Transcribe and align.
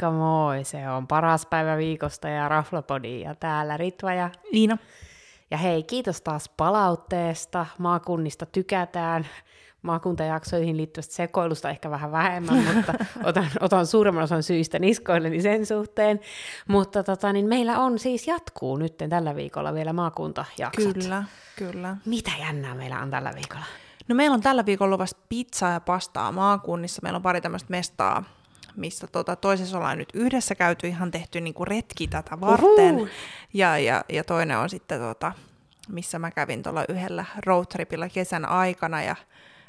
Moikka 0.00 0.18
moi, 0.18 0.64
se 0.64 0.88
on 0.88 1.06
paras 1.06 1.46
päivä 1.46 1.76
viikosta 1.76 2.28
ja 2.28 2.48
Raflapodi 2.48 3.20
ja 3.20 3.34
täällä 3.34 3.76
Ritva 3.76 4.12
ja 4.12 4.30
Liina. 4.52 4.78
Ja 5.50 5.56
hei, 5.56 5.82
kiitos 5.82 6.22
taas 6.22 6.48
palautteesta. 6.48 7.66
Maakunnista 7.78 8.46
tykätään. 8.46 9.26
Maakuntajaksoihin 9.82 10.76
liittyvästä 10.76 11.14
sekoilusta 11.14 11.70
ehkä 11.70 11.90
vähän 11.90 12.12
vähemmän, 12.12 12.64
mutta 12.74 12.94
otan, 13.24 13.46
otan 13.60 13.86
suuremman 13.86 14.24
osan 14.24 14.42
syistä 14.42 14.78
niskoilleni 14.78 15.42
sen 15.42 15.66
suhteen. 15.66 16.20
Mutta 16.68 17.02
tota, 17.02 17.32
niin 17.32 17.48
meillä 17.48 17.78
on 17.78 17.98
siis 17.98 18.26
jatkuu 18.26 18.76
nyt 18.76 18.94
tällä 19.08 19.36
viikolla 19.36 19.74
vielä 19.74 19.92
maakuntajaksot. 19.92 20.94
Kyllä, 20.94 21.24
kyllä. 21.56 21.96
Mitä 22.06 22.30
jännää 22.40 22.74
meillä 22.74 23.00
on 23.00 23.10
tällä 23.10 23.32
viikolla? 23.34 23.64
No 24.08 24.14
meillä 24.14 24.34
on 24.34 24.40
tällä 24.40 24.66
viikolla 24.66 24.98
vasta 24.98 25.20
pizzaa 25.28 25.72
ja 25.72 25.80
pastaa 25.80 26.32
maakunnissa. 26.32 27.00
Meillä 27.02 27.16
on 27.16 27.22
pari 27.22 27.40
tämmöistä 27.40 27.70
mestaa, 27.70 28.24
missä 28.76 29.06
tota, 29.06 29.36
toisessa 29.36 29.76
ollaan 29.76 29.98
nyt 29.98 30.08
yhdessä 30.14 30.54
käyty, 30.54 30.88
ihan 30.88 31.10
tehty 31.10 31.40
niinku 31.40 31.64
retki 31.64 32.08
tätä 32.08 32.40
varten. 32.40 33.10
Ja, 33.54 33.78
ja, 33.78 34.04
ja, 34.08 34.24
toinen 34.24 34.58
on 34.58 34.70
sitten, 34.70 35.00
tota, 35.00 35.32
missä 35.88 36.18
mä 36.18 36.30
kävin 36.30 36.62
tuolla 36.62 36.84
yhdellä 36.88 37.24
roadtripilla 37.46 38.08
kesän 38.08 38.48
aikana. 38.48 39.02
Ja 39.02 39.16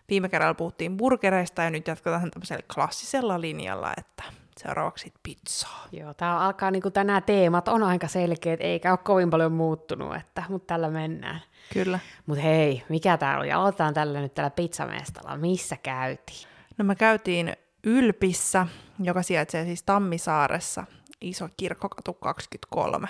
viime 0.09 0.29
kerralla 0.29 0.53
puhuttiin 0.53 0.97
burgereista 0.97 1.61
ja 1.61 1.69
nyt 1.69 1.87
jatketaan 1.87 2.31
tämmöisellä 2.31 2.63
klassisella 2.73 3.41
linjalla, 3.41 3.93
että 3.97 4.23
seuraavaksi 4.57 5.13
pizzaa. 5.23 5.87
Joo, 5.91 6.13
tää 6.13 6.39
alkaa 6.39 6.71
niinku 6.71 6.91
tänään 6.91 7.23
teemat 7.23 7.67
on 7.67 7.83
aika 7.83 8.07
selkeät, 8.07 8.61
eikä 8.61 8.91
ole 8.91 8.99
kovin 9.03 9.29
paljon 9.29 9.51
muuttunut, 9.51 10.15
että, 10.15 10.43
mutta 10.49 10.73
tällä 10.73 10.89
mennään. 10.89 11.41
Kyllä. 11.73 11.99
Mutta 12.25 12.43
hei, 12.43 12.83
mikä 12.89 13.17
täällä 13.17 13.55
on? 13.55 13.61
aloitetaan 13.61 13.93
tällä 13.93 14.21
nyt 14.21 14.33
tällä 14.33 14.49
pizzamestalla. 14.49 15.37
Missä 15.37 15.77
käytiin? 15.83 16.47
No 16.77 16.85
me 16.85 16.95
käytiin 16.95 17.53
Ylpissä, 17.84 18.68
joka 18.99 19.24
sijaitsee 19.24 19.65
siis 19.65 19.84
Tammisaaressa, 19.84 20.84
iso 21.21 21.49
kirkkokatu 21.57 22.13
23. 22.13 23.07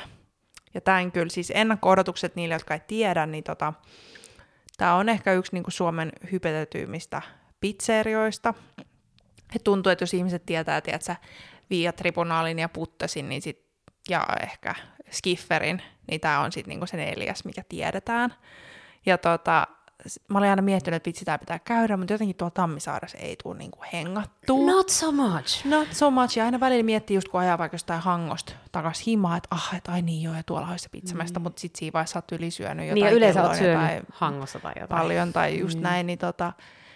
Ja 0.73 0.81
tämän 0.81 1.11
kyllä 1.11 1.29
siis 1.29 1.51
ennakko-odotukset 1.55 2.35
niille, 2.35 2.55
jotka 2.55 2.73
ei 2.73 2.81
tiedä, 2.87 3.25
niin 3.25 3.43
tota, 3.43 3.73
tämä 4.77 4.95
on 4.95 5.09
ehkä 5.09 5.33
yksi 5.33 5.53
niin 5.53 5.63
kuin 5.63 5.73
Suomen 5.73 6.11
hypetetyimmistä 6.31 7.21
pizzerioista. 7.59 8.53
Et 9.55 9.63
tuntuu, 9.63 9.91
että 9.91 10.03
jos 10.03 10.13
ihmiset 10.13 10.45
tietää, 10.45 10.81
tiedätkö, 10.81 11.15
Via 11.69 11.93
Tribunaalin 11.93 12.59
ja 12.59 12.69
Puttesin 12.69 13.29
niin 13.29 13.41
sit, 13.41 13.65
ja 14.09 14.25
ehkä 14.41 14.75
Skifferin, 15.11 15.81
niin 16.07 16.21
tämä 16.21 16.39
on 16.39 16.51
sitten 16.51 16.69
niinku 16.69 16.85
se 16.85 16.97
neljäs, 16.97 17.45
mikä 17.45 17.63
tiedetään. 17.69 18.33
Ja 19.05 19.17
tota, 19.17 19.67
mä 20.27 20.37
olin 20.37 20.49
aina 20.49 20.61
miettinyt, 20.61 20.95
että 20.95 21.07
vitsi, 21.07 21.25
tämä 21.25 21.37
pitää 21.37 21.59
käydä, 21.59 21.97
mutta 21.97 22.13
jotenkin 22.13 22.35
tuolla 22.35 22.51
Tammisaaressa 22.51 23.17
ei 23.17 23.35
tule 23.43 23.57
niinku 23.57 23.79
hengattua. 23.93 24.65
Not 24.65 24.89
so 24.89 25.11
much. 25.11 25.65
Not 25.65 25.87
so 25.91 26.11
much. 26.11 26.37
Ja 26.37 26.45
aina 26.45 26.59
välillä 26.59 26.83
miettii 26.83 27.15
just 27.15 27.27
kun 27.27 27.39
ajaa 27.39 27.57
vaikka 27.57 27.75
jostain 27.75 28.01
hangosta 28.01 28.53
takas 28.71 29.07
himaa, 29.07 29.37
että 29.37 29.47
ah, 29.51 29.75
et, 29.77 29.87
ai 29.87 30.01
niin 30.01 30.23
joo, 30.23 30.35
ja 30.35 30.43
tuolla 30.43 30.67
olisi 30.67 30.89
se 31.05 31.13
mm. 31.13 31.41
mutta 31.41 31.59
sitten 31.59 31.79
siinä 31.79 31.93
vaiheessa 31.93 32.17
olet 32.17 32.41
ylisyönyt 32.41 32.85
jotain. 32.85 32.95
Niin, 32.95 33.05
ja 33.05 33.11
yleensä 33.11 33.43
olet 33.43 33.57
syönyt 33.57 34.03
hangossa 34.11 34.59
tai 34.59 34.73
jotain. 34.79 35.01
Paljon 35.01 35.33
tai 35.33 35.59
just 35.59 35.77
mm. 35.77 35.83
näin, 35.83 36.07
niin, 36.07 36.19
tota, 36.19 36.53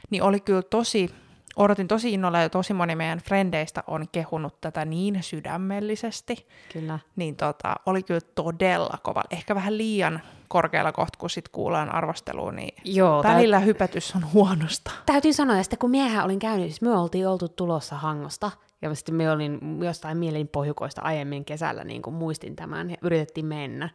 niin 0.09 0.23
oli 0.23 0.39
kyllä 0.39 0.61
tosi, 0.61 1.09
odotin 1.55 1.87
tosi 1.87 2.13
innolla 2.13 2.39
ja 2.39 2.49
tosi 2.49 2.73
moni 2.73 2.95
meidän 2.95 3.19
frendeistä 3.19 3.83
on 3.87 4.05
kehunut 4.11 4.61
tätä 4.61 4.85
niin 4.85 5.23
sydämellisesti. 5.23 6.47
Kyllä. 6.73 6.99
Niin 7.15 7.35
tota, 7.35 7.75
oli 7.85 8.03
kyllä 8.03 8.21
todella 8.35 8.97
kova. 9.03 9.23
Ehkä 9.29 9.55
vähän 9.55 9.77
liian 9.77 10.21
korkealla 10.55 10.91
kohta, 10.91 11.19
kun 11.19 11.29
sit 11.29 11.49
kuullaan 11.49 11.95
arvostelua, 11.95 12.51
niin 12.51 12.75
Joo, 12.83 13.23
välillä 13.23 13.57
täyt... 13.57 13.67
hypätys 13.67 14.15
on 14.15 14.33
huonosta. 14.33 14.91
Täytyy 15.05 15.33
sanoa, 15.33 15.59
että 15.59 15.77
kun 15.77 15.89
miehän 15.89 16.25
olin 16.25 16.39
käynyt, 16.39 16.65
siis 16.65 16.81
me 16.81 16.97
oltiin 16.97 17.27
oltu 17.27 17.49
tulossa 17.49 17.95
Hangosta, 17.95 18.51
ja 18.81 18.95
sitten 18.95 19.15
me 19.15 19.31
olin 19.31 19.59
jostain 19.83 20.17
mielin 20.17 20.47
pohjukoista 20.47 21.01
aiemmin 21.01 21.45
kesällä, 21.45 21.83
niin 21.83 22.01
kuin 22.01 22.13
muistin 22.13 22.55
tämän, 22.55 22.89
ja 22.89 22.97
yritettiin 23.01 23.45
mennä. 23.45 23.89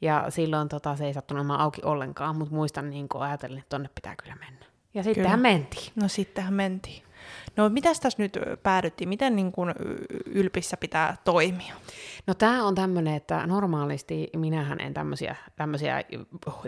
Ja 0.00 0.26
silloin 0.28 0.68
tota, 0.68 0.96
se 0.96 1.06
ei 1.06 1.14
sattunut 1.14 1.46
auki 1.58 1.80
ollenkaan, 1.84 2.36
mutta 2.36 2.54
muistan 2.54 2.90
niin 2.90 3.08
kuin 3.08 3.22
ajattelin, 3.22 3.58
että 3.58 3.68
tonne 3.68 3.88
pitää 3.94 4.14
kyllä 4.22 4.34
mennä. 4.34 4.66
Ja 4.94 5.02
sittenhän 5.02 5.38
kyllä. 5.38 5.52
mentiin. 5.52 5.92
No 5.94 6.08
sittenhän 6.08 6.54
mentiin. 6.54 7.02
No 7.56 7.68
mitäs 7.68 8.00
tässä 8.00 8.22
nyt 8.22 8.38
päädyttiin? 8.62 9.08
Miten 9.08 9.36
niin 9.36 9.52
kuin 9.52 9.74
ylpissä 10.26 10.76
pitää 10.76 11.16
toimia? 11.24 11.74
No 12.26 12.34
tämä 12.34 12.66
on 12.66 12.74
tämmöinen, 12.74 13.14
että 13.14 13.46
normaalisti 13.46 14.30
minähän 14.36 14.80
en 14.80 14.94
tämmöisiä, 14.94 15.36
tämmöisiä, 15.56 16.02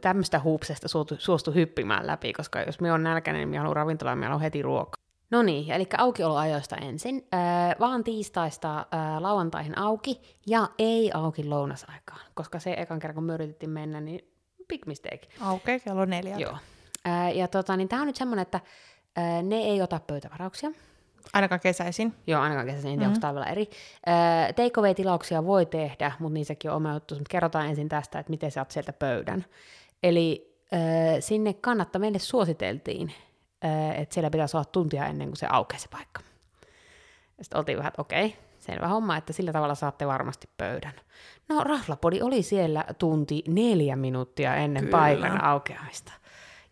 tämmöistä 0.02 0.40
huupsesta 0.40 0.88
suostu, 0.88 1.14
suostu 1.18 1.52
hyppimään 1.52 2.06
läpi, 2.06 2.32
koska 2.32 2.62
jos 2.62 2.80
me 2.80 2.92
on 2.92 3.02
nälkäinen, 3.02 3.40
niin 3.40 3.48
minä 3.48 3.60
haluan 3.60 3.76
ravintolaan, 3.76 4.18
minä 4.18 4.26
haluan 4.26 4.42
heti 4.42 4.62
ruokaa. 4.62 5.06
No 5.30 5.42
niin, 5.42 5.70
eli 5.70 5.86
aukioloajoista 5.98 6.76
ensin. 6.76 7.28
Äh, 7.34 7.76
vaan 7.80 8.04
tiistaista 8.04 8.78
äh, 8.78 8.86
lauantaihin 9.18 9.78
auki 9.78 10.20
ja 10.46 10.68
ei 10.78 11.10
auki 11.14 11.44
lounasaikaan, 11.44 12.20
koska 12.34 12.58
se 12.58 12.74
ekan 12.78 12.98
kerran 12.98 13.14
kun 13.14 13.24
me 13.24 13.34
yritettiin 13.34 13.70
mennä, 13.70 14.00
niin 14.00 14.32
big 14.68 14.86
mistake. 14.86 15.28
Aukeaa 15.40 15.78
kello 15.78 16.04
neljä. 16.04 16.36
Joo. 16.36 16.56
Äh, 17.08 17.36
ja 17.36 17.48
tota, 17.48 17.76
niin 17.76 17.88
tämä 17.88 18.02
on 18.02 18.06
nyt 18.06 18.16
semmoinen, 18.16 18.42
että 18.42 18.60
ne 19.42 19.56
ei 19.56 19.82
ota 19.82 20.00
pöytävarauksia. 20.06 20.70
Ainakaan 21.32 21.60
kesäisin. 21.60 22.14
Joo, 22.26 22.42
ainakaan 22.42 22.66
kesäisin, 22.66 22.90
en 22.90 22.98
tiedä, 22.98 23.08
mm-hmm. 23.08 23.16
onko 23.16 23.26
talvella 23.26 23.46
eri. 23.46 23.70
Takeaway-tilauksia 24.56 25.46
voi 25.46 25.66
tehdä, 25.66 26.12
mutta 26.18 26.34
niissäkin 26.34 26.70
on 26.70 26.76
oma 26.76 26.94
juttu. 26.94 27.14
Mutta 27.14 27.30
kerrotaan 27.30 27.66
ensin 27.66 27.88
tästä, 27.88 28.18
että 28.18 28.30
miten 28.30 28.50
saat 28.50 28.70
sieltä 28.70 28.92
pöydän. 28.92 29.44
Eli 30.02 30.56
sinne 31.20 31.54
kannattaa, 31.54 32.00
meille 32.00 32.18
suositeltiin, 32.18 33.12
että 33.96 34.14
siellä 34.14 34.30
pitäisi 34.30 34.56
olla 34.56 34.64
tuntia 34.64 35.06
ennen 35.06 35.28
kuin 35.28 35.36
se 35.36 35.46
aukeaa 35.50 35.80
se 35.80 35.88
paikka. 35.88 36.20
Sitten 37.40 37.58
oltiin 37.58 37.78
vähän, 37.78 37.88
että 37.90 38.02
okei, 38.02 38.36
selvä 38.58 38.88
homma, 38.88 39.16
että 39.16 39.32
sillä 39.32 39.52
tavalla 39.52 39.74
saatte 39.74 40.06
varmasti 40.06 40.48
pöydän. 40.56 40.94
No, 41.48 41.64
Raflapodi 41.64 42.22
oli 42.22 42.42
siellä 42.42 42.84
tunti 42.98 43.42
neljä 43.48 43.96
minuuttia 43.96 44.56
ennen 44.56 44.84
Kyllä. 44.84 44.98
paikan 44.98 45.44
aukeamista. 45.44 46.12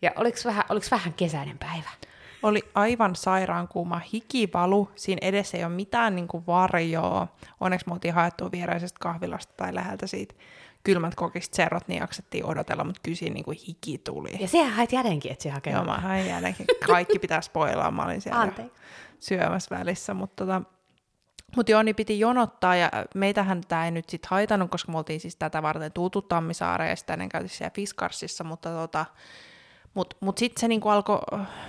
Ja 0.01 0.11
oliko 0.15 0.37
vähän, 0.45 0.63
oliko 0.69 0.85
vähän 0.91 1.13
kesäinen 1.13 1.57
päivä? 1.57 1.89
Oli 2.45 2.63
aivan 2.75 3.15
sairaan 3.15 3.67
kuuma 3.67 4.01
hikipalu. 4.13 4.89
Siinä 4.95 5.19
edessä 5.21 5.57
ei 5.57 5.63
ole 5.63 5.73
mitään 5.73 6.15
niin 6.15 6.27
kuin 6.27 6.43
varjoa. 6.47 7.27
Onneksi 7.59 7.87
me 7.87 7.93
oltiin 7.93 8.13
haettu 8.13 8.51
vieraisesta 8.51 8.99
kahvilasta 9.01 9.53
tai 9.57 9.75
läheltä 9.75 10.07
siitä 10.07 10.35
kylmät 10.83 11.15
kokista 11.15 11.55
serot, 11.55 11.87
niin 11.87 11.99
jaksettiin 11.99 12.45
odotella, 12.45 12.83
mutta 12.83 13.01
kyllä 13.03 13.17
siinä 13.17 13.33
niin 13.33 13.45
kuin 13.45 13.57
hiki 13.67 13.97
tuli. 13.97 14.29
Ja 14.39 14.47
sehän 14.47 14.73
hait 14.73 14.91
jädenkin, 14.91 15.31
että 15.31 15.43
siihen 15.43 15.61
Joo, 15.71 15.83
mä 15.83 15.97
hain 15.97 16.27
jädenkin. 16.27 16.65
Kaikki 16.87 17.19
pitää 17.19 17.41
spoilaa, 17.41 17.91
mä 17.91 18.05
olin 18.05 18.21
siellä 18.21 18.41
Anteeksi. 18.41 18.81
syömässä 19.19 19.77
välissä, 19.77 20.13
mutta 20.13 20.45
tota, 20.45 20.61
mutta 21.55 21.71
joo, 21.71 21.83
niin 21.83 21.95
piti 21.95 22.19
jonottaa, 22.19 22.75
ja 22.75 22.91
meitähän 23.15 23.61
tämä 23.67 23.85
ei 23.85 23.91
nyt 23.91 24.09
sitten 24.09 24.29
haitannut, 24.29 24.71
koska 24.71 24.91
me 24.91 24.97
oltiin 24.97 25.19
siis 25.19 25.35
tätä 25.35 25.61
varten 25.61 25.91
tuutu 25.91 26.21
Tammisaareen, 26.21 26.89
ja 26.89 26.95
sitä 26.95 27.13
ennen 27.13 27.29
käytiin 27.29 27.49
siellä 27.49 27.73
Fiskarsissa, 27.75 28.43
mutta 28.43 28.69
tota, 28.69 29.05
mutta 29.95 30.15
mut 30.19 30.37
sitten 30.37 30.61
se 30.61 30.67
niinku 30.67 30.89
alkoi 30.89 31.19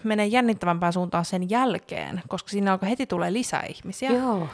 mennä 0.04 0.24
jännittävämpään 0.24 0.92
suuntaan 0.92 1.24
sen 1.24 1.50
jälkeen, 1.50 2.22
koska 2.28 2.48
siinä 2.48 2.72
alkoi 2.72 2.88
heti 2.88 3.06
tulee 3.06 3.32
lisää 3.32 3.62
ihmisiä. 3.62 4.10
Joo. 4.10 4.48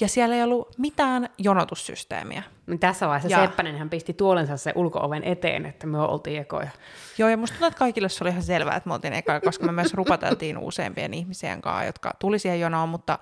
Ja 0.00 0.08
siellä 0.08 0.36
ei 0.36 0.42
ollut 0.42 0.78
mitään 0.78 1.28
jonotussysteemiä. 1.38 2.42
Niin 2.66 2.78
tässä 2.78 3.08
vaiheessa 3.08 3.40
ja... 3.40 3.46
Seppänen 3.46 3.78
hän 3.78 3.90
pisti 3.90 4.12
tuolensa 4.12 4.56
se 4.56 4.72
ulkooven 4.74 5.24
eteen, 5.24 5.66
että 5.66 5.86
me 5.86 5.98
oltiin 5.98 6.40
ekoja. 6.40 6.70
Joo, 7.18 7.28
ja 7.28 7.36
musta 7.36 7.54
tuntuu, 7.54 7.68
että 7.68 7.78
kaikille 7.78 8.08
se 8.08 8.24
oli 8.24 8.30
ihan 8.30 8.42
selvää, 8.42 8.76
että 8.76 8.88
me 8.88 8.94
oltiin 8.94 9.12
ekoja, 9.12 9.40
koska 9.40 9.66
me 9.66 9.72
myös 9.72 9.94
rupateltiin 9.94 10.58
useampien 10.68 11.14
ihmisien 11.14 11.60
kanssa, 11.60 11.84
jotka 11.84 12.14
tuli 12.18 12.38
siihen 12.38 12.60
jonoon, 12.60 12.88
mutta, 12.88 13.18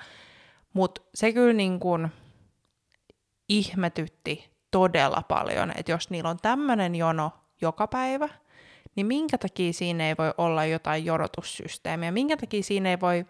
mutta 0.72 1.02
se 1.14 1.32
kyllä 1.32 1.52
niin 1.52 1.80
kuin 1.80 2.08
ihmetytti 3.48 4.50
todella 4.70 5.22
paljon, 5.28 5.72
että 5.76 5.92
jos 5.92 6.10
niillä 6.10 6.30
on 6.30 6.38
tämmöinen 6.42 6.94
jono 6.94 7.30
joka 7.60 7.86
päivä– 7.86 8.28
niin 8.96 9.06
minkä 9.06 9.38
takia 9.38 9.72
siinä 9.72 10.08
ei 10.08 10.14
voi 10.18 10.34
olla 10.38 10.64
jotain 10.64 11.04
jonotussysteemiä, 11.04 12.12
minkä 12.12 12.36
takia 12.36 12.62
siinä 12.62 12.90
ei 12.90 13.00
voi 13.00 13.24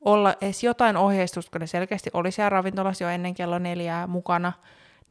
olla 0.00 0.34
edes 0.40 0.64
jotain 0.64 0.96
ohjeistusta, 0.96 1.50
kun 1.50 1.60
ne 1.60 1.66
selkeästi 1.66 2.10
oli 2.12 2.32
siellä 2.32 2.48
ravintolassa 2.48 3.04
jo 3.04 3.10
ennen 3.10 3.34
kello 3.34 3.58
neljää 3.58 4.06
mukana, 4.06 4.52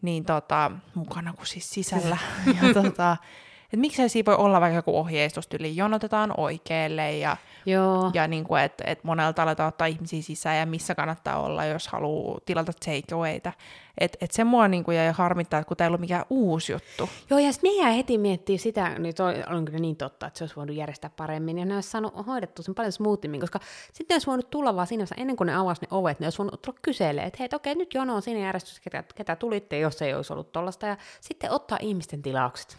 niin 0.01 0.25
tota, 0.25 0.71
mukana 0.95 1.33
kuin 1.33 1.47
siis 1.47 1.69
sisällä. 1.69 2.17
ja 2.61 2.73
tota, 2.73 3.17
että 3.71 3.81
miksei 3.81 4.09
siinä 4.09 4.25
voi 4.25 4.35
olla 4.35 4.61
vaikka 4.61 4.75
joku 4.75 4.97
ohjeistus, 4.97 5.47
yli 5.59 5.75
jonotetaan 5.75 6.33
oikealle 6.37 7.17
ja, 7.17 7.37
Joo. 7.65 8.11
ja 8.13 8.27
niin 8.27 8.43
kuin, 8.43 8.61
että, 8.61 8.83
että 8.87 9.07
monelta 9.07 9.43
aletaan 9.43 9.67
ottaa 9.67 9.87
ihmisiä 9.87 10.21
sisään 10.21 10.57
ja 10.57 10.65
missä 10.65 10.95
kannattaa 10.95 11.39
olla, 11.39 11.65
jos 11.65 11.87
haluaa 11.87 12.39
tilata 12.45 12.71
takeawayta. 12.85 13.53
Että 13.97 14.17
et 14.21 14.31
se 14.31 14.43
mua 14.43 14.67
niin 14.67 14.83
kuin 14.83 14.97
jäi 14.97 15.11
harmittaa, 15.11 15.59
että 15.59 15.67
kun 15.67 15.77
tämä 15.77 15.85
ei 15.85 15.89
ollut 15.89 16.01
mikään 16.01 16.25
uusi 16.29 16.71
juttu. 16.71 17.09
Joo, 17.29 17.39
ja 17.39 17.51
sitten 17.53 17.71
me 17.85 17.97
heti 17.97 18.17
miettiä 18.17 18.57
sitä, 18.57 18.99
niin 18.99 19.15
toi 19.15 19.43
on 19.49 19.65
kyllä 19.65 19.79
niin 19.79 19.95
totta, 19.95 20.27
että 20.27 20.37
se 20.37 20.43
olisi 20.43 20.55
voinut 20.55 20.75
järjestää 20.75 21.11
paremmin, 21.15 21.57
ja 21.57 21.65
ne 21.65 21.75
olisi 21.75 21.89
saanut 21.89 22.27
hoidettu 22.27 22.63
sen 22.63 22.75
paljon 22.75 22.91
smoothimmin, 22.91 23.41
koska 23.41 23.59
sitten 23.93 24.15
olisi 24.15 24.27
voinut 24.27 24.49
tulla 24.49 24.75
vaan 24.75 24.87
siinä 24.87 25.05
ennen 25.17 25.35
kuin 25.35 25.45
ne 25.45 25.55
avasi 25.55 25.81
ne 25.81 25.87
ovet, 25.91 26.19
ne 26.19 26.25
olisi 26.25 26.37
voinut 26.37 26.61
tulla 26.61 26.79
kyselemään, 26.81 27.27
että 27.27 27.37
hei, 27.39 27.49
okei, 27.53 27.75
nyt 27.75 27.93
jono 27.93 28.15
on 28.15 28.21
siinä 28.21 28.39
järjestys, 28.39 28.79
ketä, 28.79 29.03
ketä 29.15 29.35
tulitte, 29.35 29.79
jos 29.79 30.01
ei 30.01 30.13
olisi 30.13 30.33
ollut 30.33 30.51
tollasta, 30.51 30.85
ja 30.85 30.97
sitten 31.21 31.51
ottaa 31.51 31.77
ihmisten 31.81 32.21
tilaukset 32.21 32.77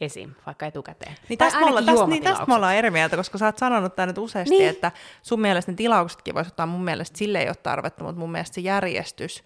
esim. 0.00 0.34
vaikka 0.46 0.66
etukäteen. 0.66 1.16
Niin 1.28 1.38
tästä, 1.38 1.60
me 1.60 1.66
ollaan, 1.66 1.86
tästä, 1.86 2.06
niin 2.06 2.22
tästä 2.22 2.44
me 2.46 2.54
ollaan 2.54 2.74
eri 2.74 2.90
mieltä, 2.90 3.16
koska 3.16 3.38
sä 3.38 3.46
oot 3.46 3.58
sanonut 3.58 3.96
tämän 3.96 4.08
nyt 4.08 4.18
useasti, 4.18 4.54
niin. 4.54 4.68
että 4.68 4.92
sun 5.22 5.40
mielestä 5.40 5.72
ne 5.72 5.76
tilauksetkin 5.76 6.34
voisi 6.34 6.48
ottaa 6.48 6.66
mun 6.66 6.84
mielestä 6.84 7.18
sille 7.18 7.40
ei 7.40 7.48
ole 7.48 7.56
tarvetta, 7.62 8.04
mutta 8.04 8.20
mun 8.20 8.32
mielestä 8.32 8.54
se 8.54 8.60
järjestys, 8.60 9.44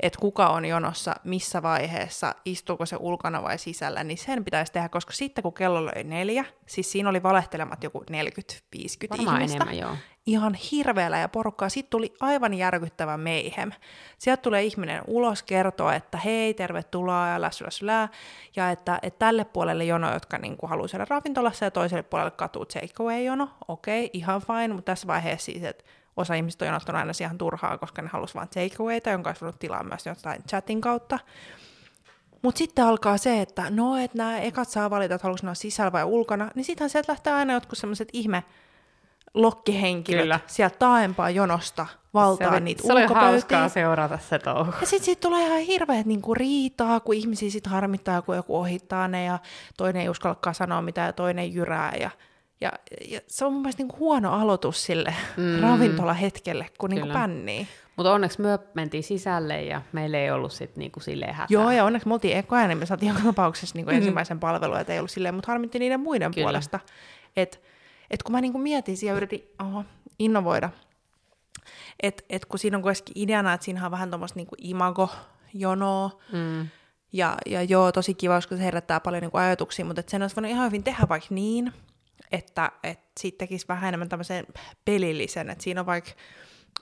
että 0.00 0.18
kuka 0.20 0.48
on 0.48 0.64
jonossa, 0.64 1.14
missä 1.24 1.62
vaiheessa, 1.62 2.34
istuuko 2.44 2.86
se 2.86 2.96
ulkona 3.00 3.42
vai 3.42 3.58
sisällä, 3.58 4.04
niin 4.04 4.18
sen 4.18 4.44
pitäisi 4.44 4.72
tehdä, 4.72 4.88
koska 4.88 5.12
sitten 5.12 5.42
kun 5.42 5.54
kello 5.54 5.86
löi 5.86 6.04
neljä, 6.04 6.44
siis 6.66 6.92
siinä 6.92 7.08
oli 7.08 7.22
valehtelemat 7.22 7.84
joku 7.84 8.02
40-50 8.02 8.04
Varmaan 9.10 9.36
ihmistä, 9.36 9.56
enemmän, 9.56 9.78
joo. 9.78 9.96
Ihan 10.26 10.54
hirveällä 10.54 11.18
ja 11.18 11.28
porukkaa. 11.28 11.68
Sitten 11.68 11.90
tuli 11.90 12.14
aivan 12.20 12.54
järkyttävä 12.54 13.16
meihem. 13.16 13.72
Sieltä 14.18 14.42
tulee 14.42 14.62
ihminen 14.62 15.02
ulos 15.06 15.42
kertoa, 15.42 15.94
että 15.94 16.18
hei, 16.18 16.54
tervetuloa 16.54 17.28
ja 17.28 17.40
läs, 17.40 17.60
läs, 17.60 17.82
lää. 17.82 18.08
Ja 18.56 18.70
että, 18.70 18.98
että 19.02 19.18
tälle 19.18 19.44
puolelle 19.44 19.84
jono, 19.84 20.12
jotka 20.12 20.38
niin 20.38 20.56
haluaa 20.62 20.88
syödä 20.88 21.06
ravintolassa 21.10 21.64
ja 21.64 21.70
toiselle 21.70 22.02
puolelle 22.02 22.30
katuu 22.30 22.66
takeaway-jono. 22.66 23.48
Okei, 23.68 24.10
ihan 24.12 24.40
fine, 24.40 24.68
mutta 24.74 24.92
tässä 24.92 25.06
vaiheessa 25.06 25.44
siis, 25.44 25.64
että 25.64 25.84
osa 26.16 26.34
ihmistä 26.34 26.64
on 26.64 26.66
jonottanut 26.66 27.00
aina 27.00 27.12
ihan 27.20 27.38
turhaa, 27.38 27.78
koska 27.78 28.02
ne 28.02 28.08
halusivat 28.12 28.56
vain 28.56 28.68
takeawayta, 28.70 29.10
jonka 29.10 29.30
olisi 29.30 29.40
voinut 29.40 29.58
tilaa 29.58 29.82
myös 29.82 30.06
jotain 30.06 30.42
chatin 30.48 30.80
kautta. 30.80 31.18
Mutta 32.42 32.58
sitten 32.58 32.84
alkaa 32.84 33.18
se, 33.18 33.40
että 33.40 33.70
no, 33.70 33.96
että 33.96 34.18
nämä 34.18 34.40
ekat 34.40 34.68
saa 34.68 34.90
valita, 34.90 35.14
että 35.14 35.26
haluaisi 35.26 35.46
olla 35.46 35.54
sisällä 35.54 35.92
vai 35.92 36.04
ulkona, 36.04 36.50
niin 36.54 36.64
sittenhän 36.64 36.90
sieltä 36.90 37.12
lähtee 37.12 37.32
aina 37.32 37.52
jotkut 37.52 37.78
semmoiset 37.78 38.08
ihme 38.12 38.44
lokkihenkilöt 39.34 40.22
Kyllä. 40.22 40.40
sieltä 40.46 40.76
taaempaa 40.78 41.30
jonosta 41.30 41.86
valtaa 42.14 42.48
se 42.48 42.52
oli, 42.52 42.60
niitä 42.60 42.82
se 42.82 42.92
oli 42.92 43.06
hauskaa 43.06 43.68
seurata 43.68 44.18
se 44.18 44.38
touhu. 44.38 44.72
Ja 44.80 44.86
sitten 44.86 45.04
siitä 45.04 45.20
tulee 45.20 45.46
ihan 45.46 45.60
hirveät 45.60 46.06
niinku 46.06 46.34
riitaa, 46.34 47.00
kun 47.00 47.14
ihmisiä 47.14 47.50
sit 47.50 47.66
harmittaa, 47.66 48.22
kun 48.22 48.36
joku 48.36 48.56
ohittaa 48.56 49.08
ne 49.08 49.24
ja 49.24 49.38
toinen 49.76 50.02
ei 50.02 50.08
uskallakaan 50.08 50.54
sanoa 50.54 50.82
mitään 50.82 51.06
ja 51.06 51.12
toinen 51.12 51.54
jyrää. 51.54 51.92
Ja, 52.00 52.10
ja, 52.60 52.72
ja 53.08 53.20
se 53.26 53.44
on 53.44 53.52
mun 53.52 53.62
mielestä 53.62 53.82
niinku 53.82 53.96
huono 53.98 54.32
aloitus 54.32 54.84
sille 54.84 55.14
mm. 55.36 55.60
ravintolahetkelle, 55.60 56.66
kun 56.78 56.90
niinku 56.90 57.06
Kyllä. 57.06 57.20
pännii. 57.20 57.68
Mutta 57.96 58.12
onneksi 58.12 58.40
me 58.40 58.58
mentiin 58.74 59.02
sisälle 59.02 59.62
ja 59.62 59.82
meillä 59.92 60.18
ei 60.18 60.30
ollut 60.30 60.52
sitten 60.52 60.80
niinku 60.80 61.00
silleen 61.00 61.34
hätää. 61.34 61.46
Joo, 61.50 61.70
ja 61.70 61.84
onneksi 61.84 62.08
me 62.08 62.14
oltiin 62.14 62.36
ekoja, 62.36 62.68
niin 62.68 62.78
me 62.78 62.86
saatiin 62.86 63.08
joka 63.08 63.20
tapauksessa 63.24 63.76
niinku 63.76 63.90
ensimmäisen 63.90 64.40
palvelun, 64.40 64.80
että 64.80 64.92
ei 64.92 64.98
ollut 64.98 65.10
silleen, 65.10 65.34
mutta 65.34 65.52
harmitti 65.52 65.78
niiden 65.78 66.00
muiden 66.00 66.30
Kyllä. 66.34 66.44
puolesta. 66.44 66.80
Että 67.36 67.58
et 68.10 68.22
kun 68.22 68.32
mä 68.32 68.40
niinku 68.40 68.58
mietin 68.58 68.96
ja 69.02 69.14
yritin 69.14 69.42
oho, 69.60 69.84
innovoida, 70.18 70.70
että 72.02 72.24
et 72.30 72.44
kun 72.44 72.58
siinä 72.58 72.76
on 72.76 72.82
kuitenkin 72.82 73.12
ideana, 73.22 73.52
että 73.52 73.64
siinä 73.64 73.84
on 73.84 73.90
vähän 73.90 74.10
tuommoista 74.10 74.38
niinku 74.38 74.54
imago-jonoa, 74.58 76.10
Mm. 76.32 76.68
ja, 77.12 77.36
ja 77.46 77.62
joo, 77.62 77.92
tosi 77.92 78.14
kiva, 78.14 78.34
koska 78.34 78.56
se 78.56 78.62
herättää 78.64 79.00
paljon 79.00 79.20
niinku 79.20 79.36
ajatuksia, 79.38 79.84
mutta 79.84 80.02
sen 80.06 80.22
olisi 80.22 80.36
voinut 80.36 80.50
ihan 80.50 80.66
hyvin 80.66 80.84
tehdä 80.84 81.06
vaikka 81.08 81.28
niin, 81.30 81.72
että 82.32 82.72
et 82.82 83.00
siitä 83.20 83.38
tekisi 83.38 83.68
vähän 83.68 83.88
enemmän 83.88 84.08
tämmöisen 84.08 84.46
pelillisen, 84.84 85.50
että 85.50 85.64
siinä 85.64 85.80
on 85.80 85.86
vaikka 85.86 86.10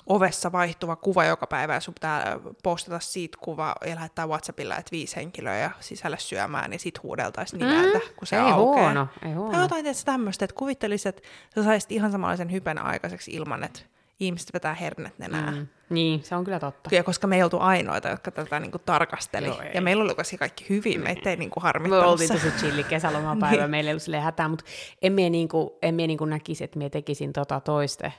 ovessa 0.07 0.53
vaihtuva 0.53 0.97
kuva 0.97 1.25
joka 1.25 1.47
päivä, 1.47 1.75
ja 1.75 1.81
sun 1.81 1.95
pitää 1.95 2.39
postata 2.63 3.01
siitä 3.01 3.39
kuva 3.41 3.75
ja 3.87 3.95
lähettää 3.95 4.27
Whatsappilla, 4.27 4.77
että 4.77 4.91
viisi 4.93 5.17
henkilöä 5.17 5.57
ja 5.59 5.71
sisälle 5.81 6.19
syömään, 6.19 6.71
niin 6.71 6.81
sit 6.81 7.03
huudeltaisiin 7.03 7.61
nimeltä, 7.61 7.99
kun 8.17 8.27
se 8.27 8.37
Mm. 8.41 8.47
ei 8.47 8.53
aukeaa. 8.53 8.85
huono, 8.85 9.09
ei 9.27 9.33
huono. 9.33 9.53
Tai 9.53 9.63
jotain 9.63 9.85
tämmöistä, 10.05 10.45
että 10.45 10.57
kuvittelisit, 10.59 11.07
että 11.17 11.23
sä 11.55 11.63
saisit 11.65 11.93
ihan 11.93 12.13
samanlaisen 12.13 12.53
hypen 12.53 12.79
aikaiseksi 12.79 13.31
ilman, 13.31 13.65
että 13.65 13.81
ihmiset 14.21 14.53
vetää 14.53 14.75
hernet 14.75 15.19
nenään. 15.19 15.55
Mm. 15.55 15.67
Niin, 15.91 16.25
se 16.25 16.35
on 16.37 16.45
kyllä 16.45 16.61
totta. 16.61 16.95
Ja 16.95 17.03
koska 17.05 17.27
me 17.27 17.37
ei 17.37 17.43
oltu 17.43 17.59
ainoita, 17.61 18.09
jotka 18.09 18.31
tätä 18.31 18.61
niinku 18.61 18.79
tarkasteli. 18.79 19.47
Joo, 19.47 19.61
ei. 19.61 19.71
ja 19.75 19.83
meillä 19.83 20.05
oli 20.05 20.15
kuitenkin 20.15 20.39
kaikki 20.39 20.67
hyvin, 20.69 21.01
meitä 21.01 21.31
ei 21.31 21.37
niinku 21.37 21.61
Me 21.61 21.63
harmittanut 21.63 22.07
oltiin 22.07 22.29
se. 22.29 22.35
tosi 22.35 22.51
chilli 22.51 22.85
kesälomapäivä, 22.85 23.57
Niin. 23.63 23.71
meillä 23.71 23.89
ei 23.89 23.93
ollut 23.93 24.03
silleen 24.03 24.23
hätää, 24.23 24.49
mutta 24.49 24.65
en 25.03 25.13
mie, 25.13 25.31
niinku, 25.31 25.79
en 25.83 25.95
mie 25.95 26.07
niinku 26.07 26.25
näkisi, 26.25 26.65
että 26.65 26.79
mie 26.79 26.91
tekisin 26.91 27.33
tota 27.33 27.61
toiste, 27.61 28.13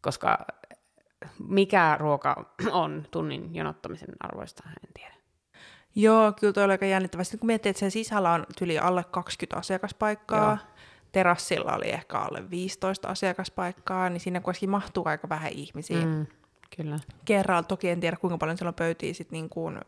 koska 0.00 0.38
mikä 1.48 1.96
ruoka 2.00 2.54
on 2.72 3.06
tunnin 3.10 3.54
jonottamisen 3.54 4.08
arvoista, 4.20 4.62
en 4.68 4.92
tiedä. 4.94 5.14
Joo, 5.94 6.32
kyllä 6.32 6.52
toi 6.52 6.64
oli 6.64 6.72
aika 6.72 6.86
jännittävää. 6.86 7.24
Sitten 7.24 7.40
kun 7.40 7.46
miettii, 7.46 7.70
että 7.70 7.80
sen 7.80 7.90
sisällä 7.90 8.32
on 8.32 8.46
tyli 8.58 8.78
alle 8.78 9.04
20 9.10 9.56
asiakaspaikkaa, 9.56 10.48
Joo. 10.48 10.58
terassilla 11.12 11.74
oli 11.76 11.90
ehkä 11.90 12.18
alle 12.18 12.50
15 12.50 13.08
asiakaspaikkaa, 13.08 14.08
niin 14.10 14.20
siinä 14.20 14.40
kuitenkin 14.40 14.70
mahtuu 14.70 15.02
aika 15.06 15.28
vähän 15.28 15.52
ihmisiä. 15.52 16.06
Mm, 16.06 16.26
kyllä. 16.76 16.98
Kerralla 17.24 17.62
toki 17.62 17.88
en 17.88 18.00
tiedä, 18.00 18.16
kuinka 18.16 18.38
paljon 18.38 18.58
siellä 18.58 18.68
on 18.68 18.74
pöytiä 18.74 19.14
sit 19.14 19.30
niin 19.30 19.48
kuin 19.48 19.80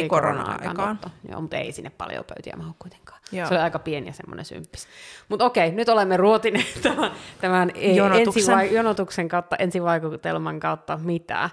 ei, 0.00 0.08
korona-aikaan. 0.08 0.98
totta. 0.98 1.10
Joo, 1.30 1.40
mutta 1.40 1.56
ei 1.56 1.72
sinne 1.72 1.90
paljon 1.90 2.24
pöytiä 2.24 2.54
mahu 2.56 2.76
kuitenkaan. 2.78 3.20
Joo. 3.32 3.48
Se 3.48 3.54
oli 3.54 3.62
aika 3.62 3.78
pieni 3.78 4.06
ja 4.06 4.12
semmoinen 4.12 4.44
symppis. 4.44 4.88
Mutta 5.28 5.44
okei, 5.44 5.72
nyt 5.72 5.88
olemme 5.88 6.16
ruotineet 6.16 6.78
tämän, 6.82 7.10
tämän 7.40 7.70
e- 7.74 7.92
Jonotuksen. 7.92 8.42
ensivai- 8.42 8.74
jonotuksen 8.74 9.28
kautta, 9.28 9.56
ensivaikutelman 9.56 10.60
kautta 10.60 10.96
mitä. 11.02 11.50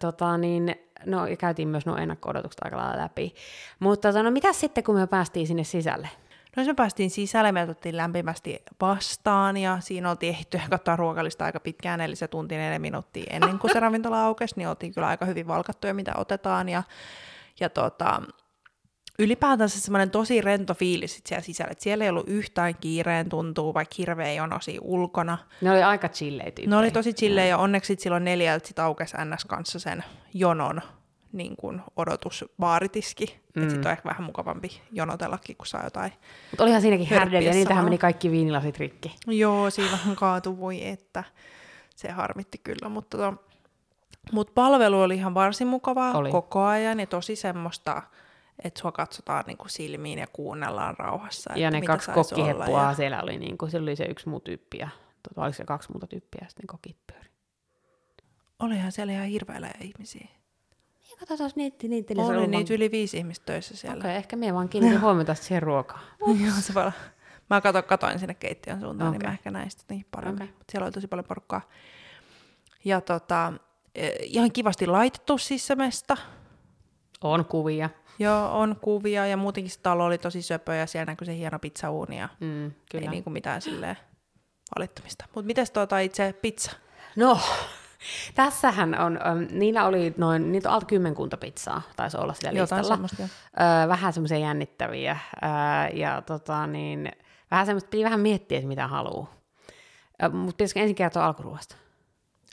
Tota, 0.00 0.38
niin, 0.38 0.76
no, 1.06 1.26
ja 1.26 1.36
käytiin 1.36 1.68
myös 1.68 1.86
nuo 1.86 1.96
ennakko-odotukset 1.96 2.60
aika 2.64 2.76
lailla 2.76 3.02
läpi. 3.02 3.34
Mutta 3.78 4.08
tota, 4.08 4.22
no, 4.22 4.30
mitä 4.30 4.52
sitten, 4.52 4.84
kun 4.84 4.94
me 4.94 5.06
päästiin 5.06 5.46
sinne 5.46 5.64
sisälle? 5.64 6.08
No 6.56 6.64
se 6.64 6.70
me 6.70 6.74
päästiin 6.74 7.10
sisälle, 7.10 7.52
me 7.52 7.62
otettiin 7.62 7.96
lämpimästi 7.96 8.62
vastaan 8.80 9.56
ja 9.56 9.78
siinä 9.80 10.10
oltiin 10.10 10.34
ehditty 10.34 10.60
katsoa 10.70 10.96
ruokalista 10.96 11.44
aika 11.44 11.60
pitkään, 11.60 12.00
eli 12.00 12.16
se 12.16 12.28
tunti 12.28 12.56
neljä 12.56 12.78
minuuttia 12.78 13.24
ennen 13.30 13.58
kuin 13.58 13.72
se 13.72 13.80
ravintola 13.80 14.24
aukesi, 14.24 14.54
niin 14.56 14.68
oltiin 14.68 14.94
kyllä 14.94 15.06
aika 15.06 15.24
hyvin 15.24 15.46
valkattuja, 15.46 15.94
mitä 15.94 16.12
otetaan 16.16 16.68
ja, 16.68 16.82
ja 17.60 17.70
tota, 17.70 18.22
ylipäätänsä 19.18 19.80
semmoinen 19.80 20.10
tosi 20.10 20.40
rento 20.40 20.74
fiilis 20.74 21.14
sit 21.14 21.26
siellä 21.26 21.42
sisällä, 21.42 21.70
että 21.70 21.84
siellä 21.84 22.04
ei 22.04 22.10
ollut 22.10 22.28
yhtään 22.28 22.74
kiireen 22.74 23.28
tuntuu, 23.28 23.74
vaikka 23.74 23.94
hirveä 23.98 24.32
jono 24.32 24.60
siinä 24.60 24.80
ulkona. 24.82 25.38
Ne 25.60 25.70
oli 25.70 25.82
aika 25.82 26.08
chillejä 26.08 26.50
tyyppejä. 26.50 26.70
Ne 26.70 26.76
oli 26.76 26.90
tosi 26.90 27.12
chillejä 27.12 27.46
ja 27.46 27.58
onneksi 27.58 27.86
sit 27.86 28.00
silloin 28.00 28.24
neljältä 28.24 28.68
sit 28.68 28.78
aukesi 28.78 29.16
NS 29.16 29.44
kanssa 29.44 29.78
sen 29.78 30.04
jonon 30.34 30.80
niin 31.32 31.56
kuin 31.56 31.80
odotusbaaritiski. 31.96 33.40
Mm. 33.56 33.62
Että 33.62 33.74
sit 33.74 33.86
on 33.86 33.92
ehkä 33.92 34.08
vähän 34.08 34.24
mukavampi 34.24 34.80
jonotellakin, 34.92 35.56
kun 35.56 35.66
saa 35.66 35.84
jotain 35.84 36.12
Mutta 36.50 36.64
olihan 36.64 36.80
siinäkin 36.80 37.08
niitähän 37.08 37.66
samalla. 37.66 37.84
meni 37.84 37.98
kaikki 37.98 38.30
viinilasit 38.30 38.78
rikki. 38.78 39.16
Joo, 39.26 39.70
siinä 39.70 39.92
vähän 39.92 40.16
kaatui, 40.16 40.58
voi 40.58 40.86
että. 40.86 41.24
Se 41.96 42.10
harmitti 42.10 42.58
kyllä, 42.58 42.88
mutta 42.88 43.18
tota, 43.18 43.34
mut 44.32 44.54
palvelu 44.54 45.00
oli 45.00 45.14
ihan 45.14 45.34
varsin 45.34 45.68
mukavaa 45.68 46.12
Oli. 46.12 46.30
koko 46.30 46.62
ajan 46.64 47.00
ja 47.00 47.06
tosi 47.06 47.36
semmoista, 47.36 48.02
että 48.64 48.80
sua 48.80 48.92
katsotaan 48.92 49.44
niinku 49.46 49.68
silmiin 49.68 50.18
ja 50.18 50.26
kuunnellaan 50.26 50.96
rauhassa. 50.98 51.52
Ja 51.56 51.70
ne 51.70 51.80
mitä 51.80 51.92
kaksi 51.92 52.10
kokkiheppua 52.10 52.82
ja- 52.82 52.94
siellä 52.94 53.22
oli, 53.22 53.38
niin 53.38 53.58
kuin, 53.58 53.70
siellä 53.70 53.84
oli 53.84 53.96
se 53.96 54.04
yksi 54.04 54.28
muu 54.28 54.40
tyyppi, 54.40 54.78
ja 54.78 54.88
tota, 55.28 55.42
oliko 55.42 55.56
se 55.56 55.64
kaksi 55.64 55.92
muuta 55.92 56.06
tyyppiä, 56.06 56.40
ja 56.42 56.48
sitten 56.48 56.66
kokit 56.66 56.96
pyöri. 57.06 57.30
Olihan 58.58 58.92
siellä 58.92 59.12
ihan 59.12 59.26
hirveellä 59.26 59.70
ihmisiä. 59.80 60.28
Ja 61.10 61.16
katsotaan, 61.18 61.50
niitä, 61.56 61.88
niitä, 61.88 62.14
Oli 62.16 62.46
niitä 62.46 62.74
yli 62.74 62.90
viisi 62.90 63.16
ihmistä 63.16 63.46
töissä 63.46 63.76
siellä. 63.76 63.96
Okei, 63.96 64.10
okay, 64.10 64.16
ehkä 64.16 64.36
minä 64.36 64.54
vaan 64.54 64.68
kiinnitin 64.68 65.00
huomiota 65.00 65.34
siihen 65.34 65.62
ruokaan. 65.62 66.02
Joo, 66.44 66.54
se 66.60 66.74
voi. 66.74 66.90
Mä 67.50 67.60
kato, 67.60 67.82
katoin 67.82 68.18
sinne 68.18 68.34
keittiön 68.34 68.80
suuntaan, 68.80 69.08
okay. 69.08 69.18
niin 69.18 69.28
mä 69.28 69.32
ehkä 69.32 69.50
näin 69.50 69.70
sitä 69.70 69.84
niin 69.88 70.06
paremmin. 70.10 70.42
Okay. 70.42 70.54
Siellä 70.70 70.84
oli 70.84 70.92
tosi 70.92 71.08
paljon 71.08 71.24
porukkaa. 71.24 71.60
Ja 72.84 73.00
tota, 73.00 73.52
ihan 74.22 74.52
kivasti 74.52 74.86
laitettu 74.86 75.38
siis 75.38 75.66
se 75.66 75.74
mesta. 75.74 76.16
On 77.24 77.44
kuvia. 77.44 77.90
Joo, 78.18 78.58
on 78.60 78.76
kuvia 78.80 79.26
ja 79.26 79.36
muutenkin 79.36 79.70
se 79.70 79.80
talo 79.80 80.04
oli 80.04 80.18
tosi 80.18 80.42
söpö 80.42 80.74
ja 80.74 80.86
siellä 80.86 81.04
näkyy 81.12 81.26
se 81.26 81.36
hieno 81.36 81.58
pizzauuni 81.58 82.18
ja 82.18 82.28
Mm, 82.40 82.72
kyllä. 82.90 83.02
ei 83.04 83.08
niinku 83.08 83.30
mitään 83.30 83.62
silleen 83.62 83.96
valittamista. 84.78 85.24
Mutta 85.34 85.46
mites 85.46 85.70
tuota 85.70 85.98
itse 85.98 86.34
pizza? 86.42 86.72
No, 87.16 87.38
tässähän 88.34 88.98
on, 89.00 89.18
äm, 89.26 89.46
niillä 89.58 89.84
oli 89.86 90.14
noin, 90.16 90.52
niitä 90.52 90.68
on 90.68 90.74
alta 90.74 90.86
kymmenkunta 90.86 91.36
pizzaa, 91.36 91.82
taisi 91.96 92.16
olla 92.16 92.34
sillä 92.34 92.50
Jotain 92.52 92.80
listalla. 92.80 92.94
semmoista, 92.96 93.22
joo. 93.22 93.28
Öö, 93.82 93.88
vähän 93.88 94.12
semmoisia 94.12 94.38
jännittäviä, 94.38 95.18
öö, 95.42 95.48
ja 95.98 96.22
tota 96.22 96.66
niin, 96.66 97.12
vähän 97.50 97.66
semmoista, 97.66 97.88
piti 97.90 98.04
vähän 98.04 98.20
miettiä, 98.20 98.58
että 98.58 98.68
mitä 98.68 98.86
haluaa. 98.86 99.34
Öö, 100.22 100.28
Mutta 100.28 100.56
pitäisikö 100.56 100.80
ensin 100.80 100.94
kertoa 100.96 101.26
alkuruoasta? 101.26 101.76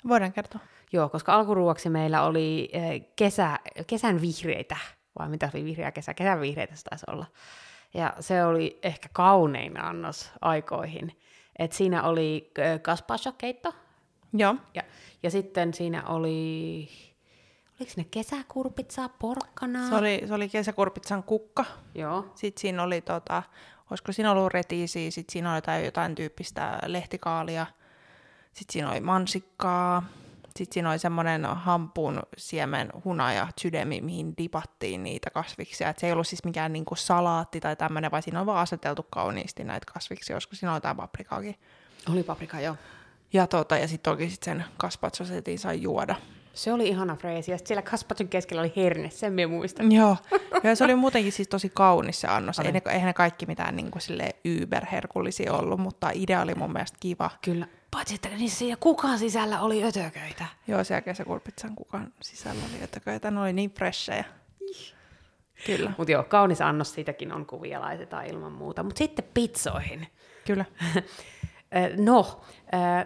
Voidaan 0.07 0.33
kertoa. 0.33 0.61
Joo, 0.93 1.09
koska 1.09 1.33
alkuruoksi 1.33 1.89
meillä 1.89 2.23
oli 2.23 2.69
eh, 2.73 3.01
kesä, 3.15 3.59
kesän 3.87 4.21
vihreitä, 4.21 4.77
vai 5.19 5.29
mitä 5.29 5.49
oli 5.53 5.65
vihreä 5.65 5.91
kesä, 5.91 6.13
kesän 6.13 6.41
vihreitä 6.41 6.75
se 6.75 6.83
taisi 6.83 7.05
olla. 7.07 7.25
Ja 7.93 8.13
se 8.19 8.45
oli 8.45 8.79
ehkä 8.83 9.09
kaunein 9.13 9.79
annos 9.79 10.31
aikoihin. 10.41 11.19
Et 11.59 11.71
siinä 11.71 12.03
oli 12.03 12.51
eh, 12.57 12.81
gazpacho-keitto, 12.81 13.73
Joo. 14.33 14.55
ja, 14.73 14.83
ja 15.23 15.31
sitten 15.31 15.73
siinä 15.73 16.03
oli, 16.07 16.89
oliko 17.79 17.93
ne 17.97 18.05
kesäkurpitsaa, 18.11 19.09
porkkanaa? 19.09 19.89
Se 19.89 19.95
oli, 19.95 20.21
se 20.27 20.33
oli 20.33 20.49
kesäkurpitsan 20.49 21.23
kukka. 21.23 21.65
Joo, 21.95 22.31
Sitten 22.35 22.61
siinä 22.61 22.83
oli, 22.83 23.01
tota, 23.01 23.43
olisiko 23.91 24.11
siinä 24.11 24.31
ollut 24.31 24.53
retiisiä, 24.53 25.11
sitten 25.11 25.33
siinä 25.33 25.49
oli 25.49 25.57
jotain, 25.57 25.85
jotain 25.85 26.15
tyyppistä 26.15 26.79
lehtikaalia. 26.85 27.65
Sitten 28.53 28.73
siinä 28.73 28.91
oli 28.91 28.99
mansikkaa. 28.99 30.03
Sitten 30.57 30.73
siinä 30.73 30.89
oli 30.89 30.99
semmoinen 30.99 31.45
hampun 31.45 32.21
siemen 32.37 32.89
hunaja 33.05 33.47
sydämi, 33.61 34.01
mihin 34.01 34.33
dipattiin 34.37 35.03
niitä 35.03 35.29
kasviksia. 35.29 35.89
Et 35.89 35.99
se 35.99 36.07
ei 36.07 36.13
ollut 36.13 36.27
siis 36.27 36.43
mikään 36.43 36.73
niinku 36.73 36.95
salaatti 36.95 37.59
tai 37.59 37.75
tämmöinen, 37.75 38.11
vaan 38.11 38.23
siinä 38.23 38.39
on 38.39 38.45
vaan 38.45 38.59
aseteltu 38.59 39.05
kauniisti 39.09 39.63
näitä 39.63 39.91
kasviksia. 39.93 40.35
Olisiko 40.35 40.55
siinä 40.55 40.71
oli 40.71 40.77
jotain 40.77 40.97
paprikaakin. 40.97 41.55
oli 42.11 42.23
paprika, 42.23 42.59
joo. 42.59 42.75
Ja, 43.33 43.47
tota, 43.47 43.77
ja 43.77 43.87
sitten 43.87 44.11
toki 44.11 44.29
sit 44.29 44.43
sen 44.43 44.65
kaspatsosetin 44.77 45.59
sai 45.59 45.81
juoda. 45.81 46.15
Se 46.53 46.73
oli 46.73 46.87
ihana 46.87 47.15
freesi, 47.15 47.51
ja 47.51 47.57
siellä 47.63 47.81
kaspatson 47.81 48.27
keskellä 48.27 48.61
oli 48.61 48.73
herne, 48.75 49.09
sen 49.09 49.33
me 49.33 49.45
muistan. 49.45 49.91
Joo, 49.91 50.17
ja 50.63 50.75
se 50.75 50.83
oli 50.83 50.95
muutenkin 50.95 51.31
siis 51.31 51.47
tosi 51.47 51.71
kaunis 51.73 52.21
se 52.21 52.27
annos. 52.27 52.59
Ei 52.59 52.71
ne, 52.71 52.81
eihän 52.89 53.07
ne 53.07 53.13
kaikki 53.13 53.45
mitään 53.45 53.75
niin 53.75 53.91
kuin 53.91 54.01
sille 54.01 54.29
yberherkullisia 54.45 55.53
ollut, 55.53 55.79
mutta 55.79 56.09
idea 56.13 56.41
oli 56.41 56.55
mun 56.55 56.73
mielestä 56.73 56.97
kiva. 56.99 57.29
Kyllä. 57.41 57.67
Paitsi, 57.93 58.15
että 58.15 58.29
niissä 58.29 58.65
ja 58.65 58.77
kukaan 58.77 59.19
sisällä 59.19 59.61
oli 59.61 59.83
ötököitä. 59.83 60.45
Joo, 60.67 60.83
siellä 60.83 61.01
kesäkurpitsan 61.01 61.75
kukaan 61.75 62.13
sisällä 62.21 62.61
oli 62.71 62.83
ötököitä, 62.83 63.31
ne 63.31 63.39
oli 63.39 63.53
niin 63.53 63.71
freshejä. 63.71 64.25
Kyllä, 65.65 65.93
Mutta 65.97 66.11
joo, 66.11 66.23
kaunis 66.23 66.61
annos, 66.61 66.93
siitäkin 66.93 67.31
on 67.31 67.45
kuvia, 67.45 67.81
laitetaan 67.81 68.25
ilman 68.25 68.51
muuta. 68.51 68.83
Mutta 68.83 68.97
sitten 68.97 69.25
pizzoihin. 69.33 70.07
kyllä. 70.45 70.65
No, 71.97 72.41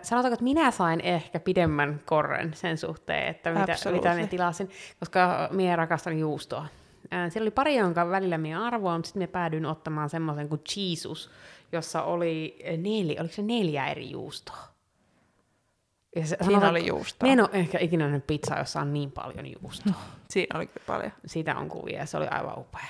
sanotaanko, 0.01 0.33
että 0.33 0.43
minä 0.43 0.71
sain 0.71 1.01
ehkä 1.01 1.39
pidemmän 1.39 2.01
korren 2.05 2.53
sen 2.53 2.77
suhteen, 2.77 3.27
että 3.27 3.49
mitä, 3.49 3.73
Absolutely. 3.73 3.99
mitä 3.99 4.13
ne 4.13 4.27
tilasin, 4.27 4.69
koska 4.99 5.49
minä 5.51 5.75
rakastan 5.75 6.19
juustoa. 6.19 6.65
Siellä 7.29 7.43
oli 7.43 7.51
pari, 7.51 7.75
jonka 7.75 8.09
välillä 8.09 8.37
minä 8.37 8.65
arvoin, 8.65 8.97
mutta 8.97 9.07
sitten 9.07 9.19
minä 9.19 9.31
päädyin 9.31 9.65
ottamaan 9.65 10.09
semmoisen 10.09 10.49
kuin 10.49 10.61
Jesus, 10.75 11.31
jossa 11.71 12.03
oli 12.03 12.59
neljä, 12.77 13.21
oliko 13.21 13.33
se 13.33 13.41
neljä 13.41 13.87
eri 13.87 14.11
juustoa? 14.11 14.76
Ja 16.19 16.27
se, 16.27 16.37
Siinä 16.41 16.45
sanotaanko- 16.59 16.69
oli 16.69 16.87
juustoa. 16.87 17.29
Minä 17.29 17.33
en 17.33 17.49
ole 17.49 17.59
ehkä 17.59 17.77
ikinä 17.79 18.03
nähnyt 18.05 18.27
pizzaa, 18.27 18.57
jossa 18.59 18.81
on 18.81 18.93
niin 18.93 19.11
paljon 19.11 19.45
juustoa. 19.61 19.93
Siinä 20.29 20.57
oli 20.59 20.67
kyllä 20.67 20.85
paljon. 20.87 21.11
Siitä 21.25 21.57
on 21.57 21.69
kuvia 21.69 21.99
ja 21.99 22.05
se 22.05 22.17
oli 22.17 22.27
aivan 22.27 22.59
upea. 22.59 22.81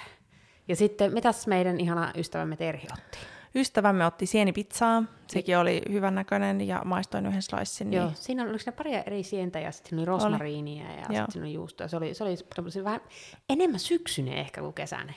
Ja 0.68 0.76
sitten, 0.76 1.14
mitäs 1.14 1.48
meidän 1.48 1.80
ihana 1.80 2.12
ystävämme 2.18 2.56
Terhi 2.58 2.88
otti? 2.94 3.18
Ystävämme 3.56 4.06
otti 4.06 4.26
sienipizzaa, 4.26 5.04
sekin 5.28 5.58
oli 5.58 5.82
hyvän 5.92 6.16
näköinen 6.16 6.62
ja 6.68 6.82
maistoin 6.86 7.26
yhden 7.26 7.42
slicein. 7.42 7.94
Joo, 7.94 8.06
Niin. 8.06 8.16
siinä 8.16 8.44
oli, 8.44 8.50
oliko 8.50 8.64
siinä 8.64 8.78
paria 8.78 9.04
eri 9.04 9.24
sientä 9.24 9.60
ja 9.60 9.72
sitten 9.72 10.00
oli 10.00 10.06
rosmariinia 10.06 10.84
ja 10.92 10.98
sitten 11.08 11.26
siinä 11.32 11.46
oli 11.46 11.54
juustoa. 11.54 11.88
Se 11.88 11.98
oli, 11.98 12.14
se 12.14 12.24
oli 12.24 12.36
tämmöisen 12.56 12.84
vähän 12.84 13.02
enemmän 13.50 13.80
syksyinen 13.80 14.34
ehkä 14.38 14.62
kuin 14.62 14.74
kesäinen. 14.74 15.16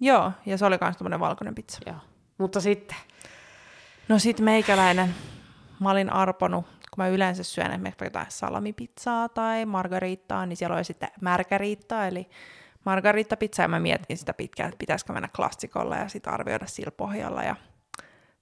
Joo, 0.00 0.32
ja 0.46 0.58
se 0.58 0.66
oli 0.66 0.78
myös 0.80 0.96
tämmöinen 0.96 1.20
valkoinen 1.20 1.54
pizza. 1.54 1.78
Joo. 1.86 1.96
Mutta 2.38 2.60
sitten, 2.60 2.96
No 4.08 4.18
sit 4.18 4.40
meikäläinen, 4.40 5.14
mä 5.80 5.90
olin 5.90 6.10
arponut, 6.12 6.66
kun 6.98 7.04
mä 7.04 7.08
yleensä 7.08 7.42
syön 7.42 7.70
esimerkiksi 7.70 8.04
jotain 8.04 8.26
salamipizzaa 8.28 9.28
tai 9.28 9.66
margarittaa, 9.66 10.46
niin 10.46 10.56
siellä 10.56 10.76
oli 10.76 10.84
sitten 10.84 11.08
märkäriittaa, 11.20 12.06
eli 12.06 12.28
margariittapizza, 12.84 13.62
ja 13.62 13.68
mä 13.68 13.80
mietin 13.80 14.18
sitä 14.18 14.34
pitkään, 14.34 14.68
että 14.68 14.78
pitäisikö 14.78 15.12
mennä 15.12 15.28
klassikolla 15.36 15.96
ja 15.96 16.08
sitten 16.08 16.32
arvioida 16.32 16.66
sillä 16.66 16.90
pohjalla, 16.90 17.42
ja 17.42 17.56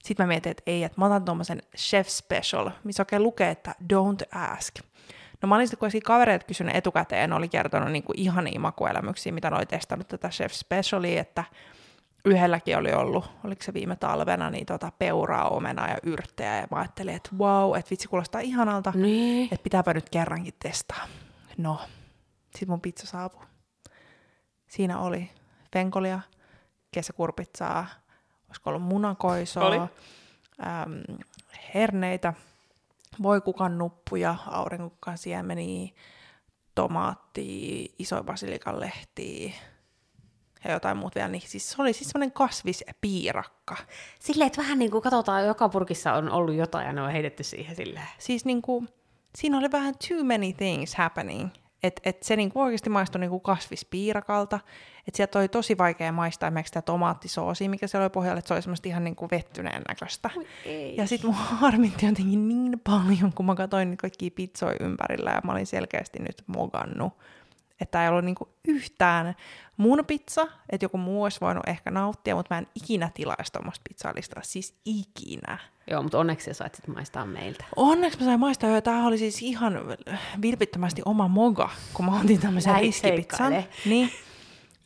sitten 0.03 0.25
mä 0.25 0.27
mietin, 0.27 0.51
että 0.51 0.63
ei, 0.65 0.83
että 0.83 1.01
mä 1.01 1.05
otan 1.05 1.25
tuommoisen 1.25 1.61
chef 1.77 2.07
special, 2.07 2.69
missä 2.83 3.01
oikein 3.01 3.23
lukee, 3.23 3.49
että 3.49 3.75
don't 3.93 4.37
ask. 4.37 4.75
No 5.41 5.47
mä 5.47 5.55
olin 5.55 5.67
sitten 5.67 5.79
kuitenkin 5.79 6.07
kavereita 6.07 6.45
kysynyt 6.45 6.75
etukäteen, 6.75 7.33
oli 7.33 7.49
kertonut 7.49 7.91
niinku 7.91 8.13
ihania 8.15 8.59
makuelämyksiä, 8.59 9.31
mitä 9.31 9.49
ne 9.49 9.55
oli 9.55 9.65
testannut 9.65 10.07
tätä 10.07 10.29
chef 10.29 10.51
specialia, 10.51 11.21
että 11.21 11.43
yhdelläkin 12.27 12.77
oli 12.77 12.93
ollut, 12.93 13.31
oliko 13.43 13.63
se 13.63 13.73
viime 13.73 13.95
talvena, 13.95 14.49
niin 14.49 14.65
tota 14.65 14.91
peuraa, 14.99 15.49
omenaa 15.49 15.87
ja 15.87 15.97
yrttejä, 16.03 16.55
ja 16.55 16.67
mä 16.71 16.77
ajattelin, 16.77 17.15
että 17.15 17.29
wow, 17.37 17.77
että 17.77 17.89
vitsi 17.91 18.07
kuulostaa 18.07 18.41
ihanalta, 18.41 18.93
niin. 18.95 19.43
että 19.43 19.63
pitääpä 19.63 19.93
nyt 19.93 20.09
kerrankin 20.09 20.53
testaa. 20.59 21.07
No, 21.57 21.79
sit 22.57 22.67
mun 22.67 22.81
pizza 22.81 23.07
saapui. 23.07 23.45
Siinä 24.67 24.99
oli 24.99 25.29
fenkolia, 25.73 26.19
kesäkurpitsaa, 26.91 27.87
olisiko 28.47 28.69
ollut 28.69 28.83
munakoisoa, 28.83 29.65
Oli. 29.65 29.77
äm, 29.77 29.89
herneitä, 31.73 32.33
voikukan 33.23 33.77
nuppuja, 33.77 34.35
aurinkokukan 34.45 35.17
siemeniä, 35.17 35.93
tomaattia, 36.75 37.89
iso 37.99 38.23
basilikan 38.23 38.79
lehtiä 38.79 39.53
ja 40.67 40.73
jotain 40.73 40.97
muuta 40.97 41.15
vielä. 41.15 41.29
Niin 41.29 41.41
siis 41.45 41.69
se 41.69 41.81
oli 41.81 41.93
siis 41.93 42.09
semmoinen 42.09 42.31
kasvispiirakka. 42.31 43.77
Silleen, 44.19 44.47
että 44.47 44.61
vähän 44.61 44.79
niin 44.79 44.91
kuin 44.91 45.01
katsotaan, 45.01 45.45
joka 45.45 45.69
purkissa 45.69 46.13
on 46.13 46.31
ollut 46.31 46.55
jotain 46.55 46.87
ja 46.87 46.93
ne 46.93 47.01
on 47.01 47.11
heitetty 47.11 47.43
siihen 47.43 47.75
silleen. 47.75 48.07
Siis 48.17 48.45
niinku, 48.45 48.85
siinä 49.35 49.57
oli 49.57 49.71
vähän 49.71 49.93
too 50.09 50.23
many 50.23 50.53
things 50.53 50.95
happening. 50.95 51.49
Että 51.83 52.01
et 52.05 52.23
se 52.23 52.35
niinku 52.35 52.61
oikeasti 52.61 52.89
maistui 52.89 53.21
niinku 53.21 53.39
kasvispiirakalta. 53.39 54.59
Että 55.07 55.17
sieltä 55.17 55.39
oli 55.39 55.47
tosi 55.47 55.77
vaikea 55.77 56.11
maistaa 56.11 56.47
esimerkiksi 56.47 56.69
sitä 56.69 56.81
tomaattisoosia, 56.81 57.69
mikä 57.69 57.87
siellä 57.87 58.03
oli 58.03 58.09
pohjalla, 58.09 58.39
että 58.39 58.47
se 58.47 58.53
oli 58.53 58.61
semmoista 58.61 58.89
ihan 58.89 59.03
niinku 59.03 59.27
vettyneen 59.31 59.81
näköistä. 59.87 60.29
Ja 60.97 61.07
sitten 61.07 61.29
mua 61.29 61.39
harmitti 61.61 62.05
jotenkin 62.05 62.47
niin 62.47 62.81
paljon, 62.83 63.33
kun 63.35 63.45
mä 63.45 63.55
katsoin 63.55 63.89
niitä 63.89 64.01
kaikkia 64.01 64.31
pizzoja 64.35 64.75
ympärillä 64.79 65.31
ja 65.31 65.41
mä 65.43 65.51
olin 65.51 65.67
selkeästi 65.67 66.19
nyt 66.19 66.43
mogannut. 66.47 67.13
Että 67.81 68.03
ei 68.03 68.09
ollut 68.09 68.25
niinku 68.25 68.49
yhtään 68.67 69.35
mun 69.77 70.03
pizza, 70.07 70.47
että 70.69 70.85
joku 70.85 70.97
muu 70.97 71.23
olisi 71.23 71.41
voinut 71.41 71.67
ehkä 71.67 71.91
nauttia, 71.91 72.35
mutta 72.35 72.55
mä 72.55 72.59
en 72.59 72.67
ikinä 72.75 73.09
tilaisi 73.13 73.51
tuommoista 73.51 73.83
pizzalistaa, 73.89 74.43
siis 74.43 74.75
ikinä. 74.85 75.57
Joo, 75.91 76.03
mutta 76.03 76.19
onneksi 76.19 76.45
sä 76.45 76.53
sait 76.53 76.75
sit 76.75 76.87
maistaa 76.87 77.25
meiltä. 77.25 77.65
Onneksi 77.75 78.19
mä 78.19 78.25
sain 78.25 78.39
maistaa 78.39 78.69
jo, 78.69 78.81
tämä 78.81 79.07
oli 79.07 79.17
siis 79.17 79.41
ihan 79.41 79.73
vilpittömästi 80.41 81.01
oma 81.05 81.27
moga, 81.27 81.69
kun 81.93 82.05
mä 82.05 82.19
otin 82.19 82.39
tämmöisen 82.39 82.75
riskipizzan. 82.75 83.63
Niin. 83.85 84.11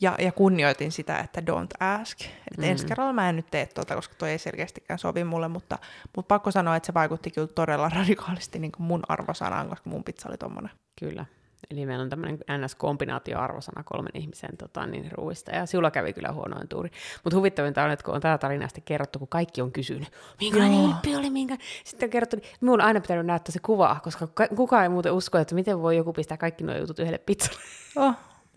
Ja, 0.00 0.16
ja 0.18 0.32
kunnioitin 0.32 0.92
sitä, 0.92 1.18
että 1.18 1.40
don't 1.40 1.86
ask. 2.00 2.20
Että 2.20 2.62
mm. 2.62 2.64
ensi 2.64 2.86
kerralla 2.86 3.12
mä 3.12 3.28
en 3.28 3.36
nyt 3.36 3.50
tee 3.50 3.66
tuota, 3.66 3.94
koska 3.94 4.14
toi 4.18 4.30
ei 4.30 4.38
selkeästikään 4.38 4.98
sovi 4.98 5.24
mulle, 5.24 5.48
mutta, 5.48 5.78
mutta 6.16 6.28
pakko 6.28 6.50
sanoa, 6.50 6.76
että 6.76 6.86
se 6.86 6.94
vaikutti 6.94 7.30
kyllä 7.30 7.46
todella 7.46 7.88
radikaalisti 7.88 8.58
niin 8.58 8.72
kuin 8.72 8.86
mun 8.86 9.02
arvosanaan, 9.08 9.68
koska 9.68 9.90
mun 9.90 10.04
pizza 10.04 10.28
oli 10.28 10.38
tommonen. 10.38 10.70
Kyllä. 10.98 11.24
Eli 11.70 11.86
meillä 11.86 12.02
on 12.02 12.08
tämmöinen 12.10 12.38
NS-kombinaatio-arvosana 12.38 13.82
kolmen 13.84 14.12
ihmisen 14.14 14.56
tota, 14.56 14.86
niin, 14.86 15.12
ruuista, 15.12 15.50
ja 15.50 15.66
sinulla 15.66 15.90
kävi 15.90 16.12
kyllä 16.12 16.32
huonoin 16.32 16.68
tuuri. 16.68 16.90
Mutta 17.24 17.36
huvittavinta 17.36 17.84
on, 17.84 17.90
että 17.90 18.04
kun 18.04 18.14
on 18.14 18.20
tätä 18.20 18.38
tarinaa 18.38 18.68
sitten 18.68 18.84
kerrottu, 18.84 19.18
kun 19.18 19.28
kaikki 19.28 19.62
on 19.62 19.72
kysynyt, 19.72 20.08
minkälainen 20.40 20.78
Joo. 20.78 20.88
ilppi 20.88 21.16
oli, 21.16 21.30
minkä... 21.30 21.56
Sitten 21.84 22.06
on 22.06 22.10
kerrottu, 22.10 22.36
niin 22.36 22.48
minun 22.60 22.80
on 22.80 22.86
aina 22.86 23.00
pitänyt 23.00 23.26
näyttää 23.26 23.52
se 23.52 23.58
kuva, 23.58 23.96
koska 24.02 24.26
ka- 24.26 24.48
kukaan 24.48 24.82
ei 24.82 24.88
muuten 24.88 25.12
usko, 25.12 25.38
että 25.38 25.54
miten 25.54 25.82
voi 25.82 25.96
joku 25.96 26.12
pistää 26.12 26.36
kaikki 26.36 26.64
nuo 26.64 26.76
jutut 26.76 26.98
yhdelle 26.98 27.18
pizzalle. 27.18 27.60
Oh, 27.96 28.14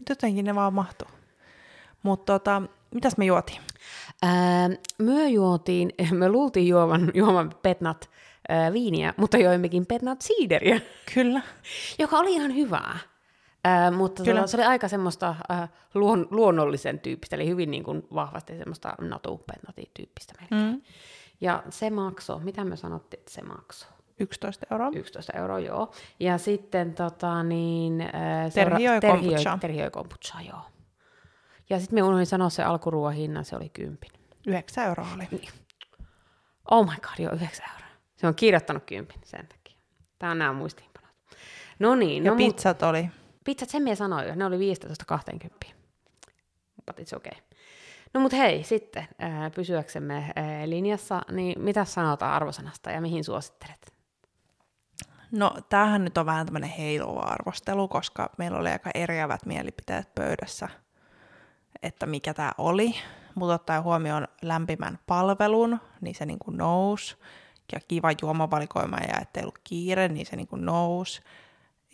jotenkin 0.10 0.46
ne 0.46 0.56
vaan 0.56 0.74
mahtuu. 0.74 1.08
Mutta 2.04 2.34
tota, 2.34 2.62
mitäs 2.94 3.18
me 3.18 3.26
juotiin? 3.26 3.62
Ää, 4.24 4.70
me 4.98 5.30
juotiin, 5.30 5.92
me 6.12 6.30
luultiin 6.30 6.68
juovan, 6.68 7.12
juovan 7.14 7.56
petnat 7.62 8.10
ää, 8.50 8.74
viiniä, 8.74 9.14
mutta 9.18 9.38
joimmekin 9.38 9.86
petnat 9.86 10.22
siideriä. 10.22 10.82
Kyllä. 11.14 11.42
joka 12.00 12.18
oli 12.20 12.34
ihan 12.34 12.56
hyvää. 12.56 13.00
Ää, 13.64 13.92
mutta 13.92 14.24
Kyllä. 14.24 14.40
tota, 14.40 14.52
se 14.52 14.58
oli 14.58 14.66
aika 14.66 14.88
semmoista 14.88 15.36
ää, 15.50 15.68
luon, 15.94 16.28
luonnollisen 16.32 17.00
tyyppistä, 17.00 17.36
eli 17.36 17.48
hyvin 17.48 17.72
niin 17.72 17.84
kuin 17.84 18.08
vahvasti 18.14 18.58
semmoista 18.58 18.96
natu-tyyppistä 19.02 20.34
melkein. 20.42 20.72
Mm. 20.72 20.82
Ja 21.42 21.64
se 21.70 21.90
maksoi, 21.90 22.40
mitä 22.44 22.64
me 22.66 22.76
sanottiin, 22.76 23.20
että 23.20 23.32
se 23.34 23.42
maksoi? 23.42 23.90
11 24.20 24.66
euroa. 24.72 24.90
11 24.96 25.34
euroa, 25.38 25.60
joo. 25.60 25.92
Ja 26.20 26.38
sitten 26.38 26.94
tota 26.94 27.44
niin... 27.44 28.02
Ää, 28.02 28.50
Terhi 28.50 28.84
joi 28.84 29.00
Terhi 29.00 29.18
kombuchaa. 29.18 29.54
joi- 29.54 29.60
Terhi 29.60 29.80
joi 29.80 29.92
kombuchaa, 29.92 30.42
joo. 30.42 30.62
Ja 31.70 31.80
sitten 31.80 31.98
me 31.98 32.04
unohdin 32.04 32.26
sanoa 32.26 32.50
se 32.50 32.64
alkuruoan 32.64 33.14
hinnan, 33.14 33.46
se 33.46 33.56
oli 33.56 33.70
kympin. 33.70 34.12
9 34.48 34.86
euroa 34.86 35.08
oli. 35.16 35.42
Oh 36.72 36.86
my 36.86 36.96
god, 37.02 37.20
joo, 37.20 37.34
9 37.34 37.66
euroa. 37.74 37.85
Se 38.16 38.28
on 38.28 38.36
kirjoittanut 38.36 38.84
kympin 38.86 39.22
sen 39.26 39.48
takia. 39.48 39.78
Tää 40.20 40.32
on 40.32 40.40
nämä 40.40 40.54
muistiinpanot. 40.54 41.10
No 41.80 41.96
niin, 41.96 42.26
Ja 42.26 42.32
no 42.32 42.38
mut- 42.38 42.56
pizzat 42.56 42.84
oli. 42.84 43.10
Pizzat, 43.44 43.70
sen 43.70 43.84
minä 43.84 43.96
sanoin 43.96 44.28
jo, 44.28 44.36
ne 44.36 44.46
oli 44.46 44.58
15-20. 44.58 45.72
But 46.86 47.00
it's 47.00 47.18
okay. 47.18 47.42
No 48.14 48.22
mut 48.22 48.34
hei, 48.34 48.64
sitten 48.64 49.08
ää, 49.20 49.50
pysyäksemme 49.50 50.32
ää, 50.36 50.70
linjassa, 50.70 51.22
niin 51.32 51.62
mitä 51.62 51.86
sanotaan 51.86 52.34
arvosanasta 52.34 52.92
ja 52.92 53.02
mihin 53.02 53.24
suosittelet? 53.24 53.94
No, 55.32 55.56
tämähän 55.70 56.04
nyt 56.04 56.18
on 56.18 56.26
vähän 56.26 56.46
tämmöinen 56.46 56.70
heiluva 56.70 57.20
arvostelu, 57.22 57.88
koska 57.88 58.30
meillä 58.38 58.58
oli 58.58 58.70
aika 58.70 58.90
eriävät 58.94 59.46
mielipiteet 59.46 60.16
pöydässä, 60.16 60.70
että 61.84 62.06
mikä 62.06 62.34
tämä 62.34 62.52
oli. 62.58 62.96
Mutta 63.36 63.54
ottaen 63.54 63.84
huomioon 63.84 64.28
lämpimän 64.42 65.00
palvelun, 65.08 65.80
niin 66.02 66.16
se 66.16 66.26
niin 66.26 66.40
kuin 66.40 66.58
nousi. 66.58 67.16
Ja 67.74 67.80
kiva 67.88 68.10
juomavalikoima 68.22 68.98
ja 68.98 69.20
ettei 69.22 69.44
ollut 69.44 69.60
kiire, 69.64 70.08
niin 70.08 70.26
se 70.26 70.36
niin 70.36 70.48
kuin 70.48 70.66
nousi. 70.66 71.22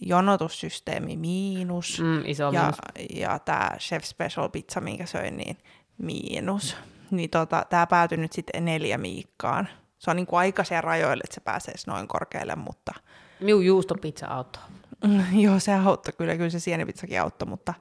Jonotussysteemi 0.01 1.17
miinus. 1.17 1.99
Mm, 1.99 2.23
iso 2.25 2.43
ja, 2.43 2.61
miinus. 2.61 2.77
ja 3.15 3.39
tämä 3.39 3.71
Chef 3.79 4.03
Special 4.03 4.49
pizza, 4.49 4.81
minkä 4.81 5.05
söin, 5.05 5.37
niin 5.37 5.57
miinus. 5.97 6.75
Niin 7.11 7.29
tota, 7.29 7.65
tämä 7.69 7.87
päätyi 7.87 8.17
nyt 8.17 8.33
sitten 8.33 8.65
neljä 8.65 8.97
miikkaan. 8.97 9.67
Se 9.99 10.11
on 10.11 10.15
niin 10.15 10.25
kuin 10.25 10.39
aika 10.39 10.63
siellä 10.63 10.81
rajoille, 10.81 11.21
että 11.23 11.33
se 11.33 11.41
pääsee 11.41 11.73
noin 11.87 12.07
korkealle, 12.07 12.55
mutta 12.55 12.93
Minun 13.39 13.65
juustopizza 13.65 14.27
auttaa. 14.27 14.67
Joo, 15.43 15.59
se 15.59 15.73
auttoi 15.73 16.13
kyllä, 16.17 16.35
kyllä 16.35 16.49
se 16.49 16.59
sienipizzakin 16.59 17.21
auttoi, 17.21 17.47
mutta, 17.47 17.73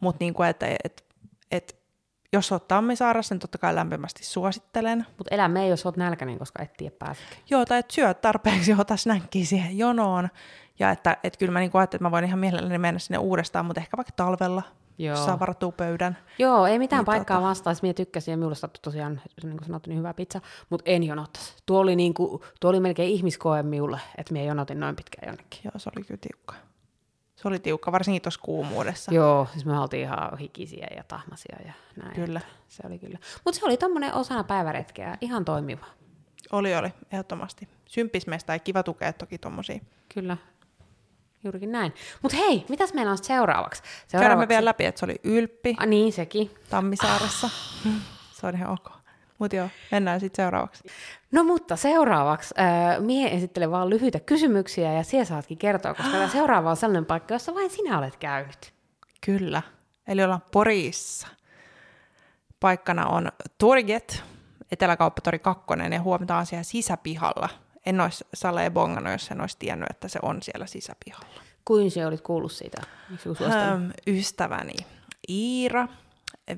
mutta 0.00 0.24
niin 0.24 0.34
kuin, 0.34 0.48
että 0.48 0.66
et, 0.66 0.76
et, 0.84 1.03
jos 2.34 2.52
oot 2.52 2.68
Tammisaarassa, 2.68 3.34
niin 3.34 3.40
totta 3.40 3.58
kai 3.58 3.74
lämpimästi 3.74 4.24
suosittelen. 4.24 5.06
Mutta 5.18 5.34
elä 5.34 5.48
me, 5.48 5.68
jos 5.68 5.86
oot 5.86 5.96
nälkäinen, 5.96 6.38
koska 6.38 6.62
et 6.62 6.72
tiedä 6.76 6.94
pääsekään. 6.98 7.40
Joo, 7.50 7.64
tai 7.64 7.78
että 7.78 7.94
syöt 7.94 8.20
tarpeeksi, 8.20 8.74
ota 8.80 8.96
snäkkiä 8.96 9.44
siihen 9.44 9.78
jonoon. 9.78 10.28
Ja 10.78 10.90
että, 10.90 11.16
että 11.22 11.38
kyllä 11.38 11.52
mä 11.52 11.58
niin 11.60 11.70
ajattelin, 11.74 11.98
että 11.98 12.04
mä 12.04 12.10
voin 12.10 12.24
ihan 12.24 12.38
mielelläni 12.38 12.78
mennä 12.78 12.98
sinne 12.98 13.18
uudestaan, 13.18 13.66
mutta 13.66 13.80
ehkä 13.80 13.96
vaikka 13.96 14.12
talvella, 14.16 14.62
Joo. 14.98 15.16
saa 15.16 15.40
varattua 15.40 15.72
pöydän. 15.72 16.18
Joo, 16.38 16.66
ei 16.66 16.78
mitään 16.78 17.00
Niin 17.00 17.06
paikkaa 17.06 17.38
tota- 17.38 17.42
vastaan. 17.42 17.76
Minä 17.82 17.94
tykkäsin 17.94 18.32
ja 18.32 18.36
minulle 18.36 18.54
sattui 18.54 18.80
tosiaan, 18.82 19.20
niin 19.42 19.56
kuin 19.56 19.66
sanottu, 19.66 19.90
niin 19.90 19.98
hyvä 19.98 20.14
pizza, 20.14 20.40
mutta 20.70 20.90
en 20.90 21.02
jonottaisi. 21.02 21.54
Tuo 21.66 21.78
oli, 21.80 21.96
niin 21.96 22.14
kuin, 22.14 22.42
tuo 22.60 22.70
oli 22.70 22.80
melkein 22.80 23.10
ihmiskoe 23.10 23.62
minulle, 23.62 24.00
että 24.18 24.32
minä 24.32 24.44
jonotin 24.44 24.80
noin 24.80 24.96
pitkään 24.96 25.28
jonnekin. 25.28 25.60
Joo, 25.64 25.72
se 25.76 25.90
oli 25.96 26.04
kyllä 26.04 26.20
tiukka. 26.20 26.54
Se 27.44 27.48
oli 27.48 27.58
tiukka, 27.58 27.92
varsinkin 27.92 28.22
tuossa 28.22 28.40
kuumuudessa. 28.40 29.14
Joo, 29.14 29.48
siis 29.52 29.64
me 29.64 29.78
oltiin 29.78 30.02
ihan 30.02 30.38
hikisiä 30.38 30.86
ja 30.96 31.04
tahmasia 31.04 31.56
ja 31.66 31.72
näin. 31.96 32.14
Kyllä. 32.14 32.40
Se 32.68 32.82
oli 32.86 32.98
kyllä. 32.98 33.18
Mutta 33.44 33.60
se 33.60 33.66
oli 33.66 33.76
tommonen 33.76 34.14
osana 34.14 34.44
päiväretkeä, 34.44 35.18
ihan 35.20 35.44
toimiva. 35.44 35.86
Oli, 36.52 36.76
oli, 36.76 36.88
ehdottomasti. 37.12 37.68
Sympismestä 37.86 38.52
ja 38.52 38.58
kiva 38.58 38.82
tukea 38.82 39.12
toki 39.12 39.38
tommosia. 39.38 39.78
Kyllä, 40.14 40.36
juurikin 41.44 41.72
näin. 41.72 41.94
Mutta 42.22 42.36
hei, 42.36 42.64
mitäs 42.68 42.94
meillä 42.94 43.10
on 43.10 43.16
sit 43.16 43.26
seuraavaksi? 43.26 43.82
Käydään 43.82 44.06
seuraavaksi... 44.08 44.44
me 44.44 44.48
vielä 44.48 44.64
läpi, 44.64 44.84
että 44.84 44.98
se 44.98 45.04
oli 45.04 45.20
Ylppi 45.24 45.76
Ah, 45.78 45.86
niin, 45.86 46.12
sekin. 46.12 46.50
Tammisaaressa. 46.70 47.50
se 48.32 48.46
on 48.46 48.54
ihan 48.54 48.72
ok. 48.72 49.03
Mutta 49.38 49.56
joo, 49.56 49.68
mennään 49.90 50.20
sitten 50.20 50.44
seuraavaksi. 50.44 50.84
No 51.32 51.44
mutta 51.44 51.76
seuraavaksi 51.76 52.54
äh, 52.58 53.00
mie 53.00 53.34
esittelen 53.34 53.70
vaan 53.70 53.90
lyhyitä 53.90 54.20
kysymyksiä 54.20 54.92
ja 54.92 55.02
siellä 55.02 55.24
saatkin 55.24 55.58
kertoa, 55.58 55.94
koska 55.94 56.12
tämä 56.12 56.28
seuraava 56.38 56.70
on 56.70 56.76
sellainen 56.76 57.06
paikka, 57.06 57.34
jossa 57.34 57.54
vain 57.54 57.70
sinä 57.70 57.98
olet 57.98 58.16
käynyt. 58.16 58.74
Kyllä. 59.26 59.62
Eli 60.08 60.24
ollaan 60.24 60.42
Porissa. 60.52 61.28
Paikkana 62.60 63.06
on 63.06 63.32
Turget, 63.58 64.22
Eteläkauppatori 64.72 65.38
2, 65.38 65.64
ja 65.92 66.02
huomataan 66.02 66.46
siellä 66.46 66.62
sisäpihalla. 66.62 67.48
En 67.86 68.00
olisi 68.00 68.24
salee 68.34 68.70
bongannut, 68.70 69.12
jos 69.12 69.30
en 69.30 69.40
olisi 69.40 69.56
tiennyt, 69.58 69.90
että 69.90 70.08
se 70.08 70.18
on 70.22 70.42
siellä 70.42 70.66
sisäpihalla. 70.66 71.40
Kuin 71.64 71.90
se 71.90 72.06
olit 72.06 72.20
kuullut 72.20 72.52
siitä? 72.52 72.82
Miksi? 73.10 73.28
Ähm, 73.44 73.90
ystäväni 74.06 74.74
Iira 75.28 75.88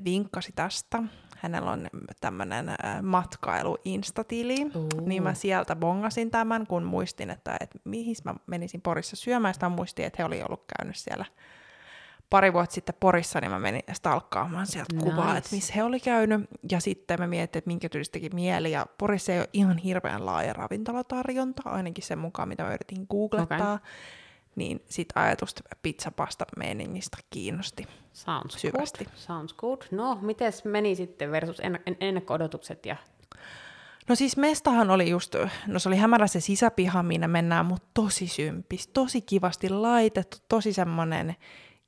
vinkkasi 0.03 0.51
tästä. 0.55 1.03
Hänellä 1.41 1.71
on 1.71 1.87
tämmöinen 2.21 2.71
matkailu 3.01 3.77
instatili, 3.85 4.71
Uu. 4.75 4.89
niin 5.05 5.23
mä 5.23 5.33
sieltä 5.33 5.75
bongasin 5.75 6.31
tämän, 6.31 6.67
kun 6.67 6.83
muistin, 6.83 7.29
että, 7.29 7.57
että 7.59 7.79
mihin 7.83 8.15
mä 8.23 8.35
menisin 8.47 8.81
Porissa 8.81 9.15
syömään. 9.15 9.53
Sitä 9.53 9.69
muistin, 9.69 10.05
että 10.05 10.15
he 10.19 10.25
oli 10.25 10.43
ollut 10.43 10.63
käynyt 10.77 10.95
siellä 10.95 11.25
pari 12.29 12.53
vuotta 12.53 12.73
sitten 12.73 12.95
Porissa, 12.99 13.41
niin 13.41 13.51
mä 13.51 13.59
menin 13.59 13.81
stalkkaamaan 13.93 14.67
sieltä 14.67 14.95
nice. 14.95 15.09
kuvaa, 15.09 15.37
että 15.37 15.55
missä 15.55 15.73
he 15.73 15.83
oli 15.83 15.99
käynyt. 15.99 16.41
Ja 16.71 16.79
sitten 16.79 17.19
mä 17.19 17.27
mietin, 17.27 17.57
että 17.57 17.67
minkä 17.67 17.89
tyylistä 17.89 18.13
teki 18.13 18.29
mieli. 18.29 18.71
Ja 18.71 18.85
Porissa 18.97 19.33
ei 19.33 19.39
ole 19.39 19.49
ihan 19.53 19.77
hirveän 19.77 20.25
laaja 20.25 20.53
ravintolatarjonta, 20.53 21.61
ainakin 21.65 22.03
sen 22.03 22.19
mukaan, 22.19 22.49
mitä 22.49 22.63
mä 22.63 22.73
yritin 22.73 23.05
googlettaa. 23.09 23.73
Okay. 23.73 23.87
Niin 24.57 24.83
sit 24.89 25.09
ajatusta 25.15 25.61
pizzapasta 25.81 26.45
meiningistä 26.57 27.17
kiinnosti. 27.29 27.87
Sounds 28.13 28.61
syvästi. 28.61 29.05
good. 29.05 29.13
Sounds 29.15 29.53
good. 29.53 29.81
No, 29.91 30.17
miten 30.21 30.53
meni 30.63 30.95
sitten 30.95 31.31
versus 31.31 31.59
en- 31.59 31.97
ennakko-odotukset 31.99 32.85
ja 32.85 32.95
No 34.09 34.15
siis 34.15 34.37
mestahan 34.37 34.89
oli 34.91 35.09
just, 35.09 35.35
no 35.67 35.79
se 35.79 35.89
oli 35.89 35.97
hämärä 35.97 36.27
se 36.27 36.39
sisäpiha, 36.39 37.03
minne 37.03 37.27
mennään, 37.27 37.65
mutta 37.65 37.87
tosi 37.93 38.27
sympis, 38.27 38.87
tosi 38.87 39.21
kivasti 39.21 39.69
laitettu, 39.69 40.37
tosi 40.49 40.73
semmonen 40.73 41.35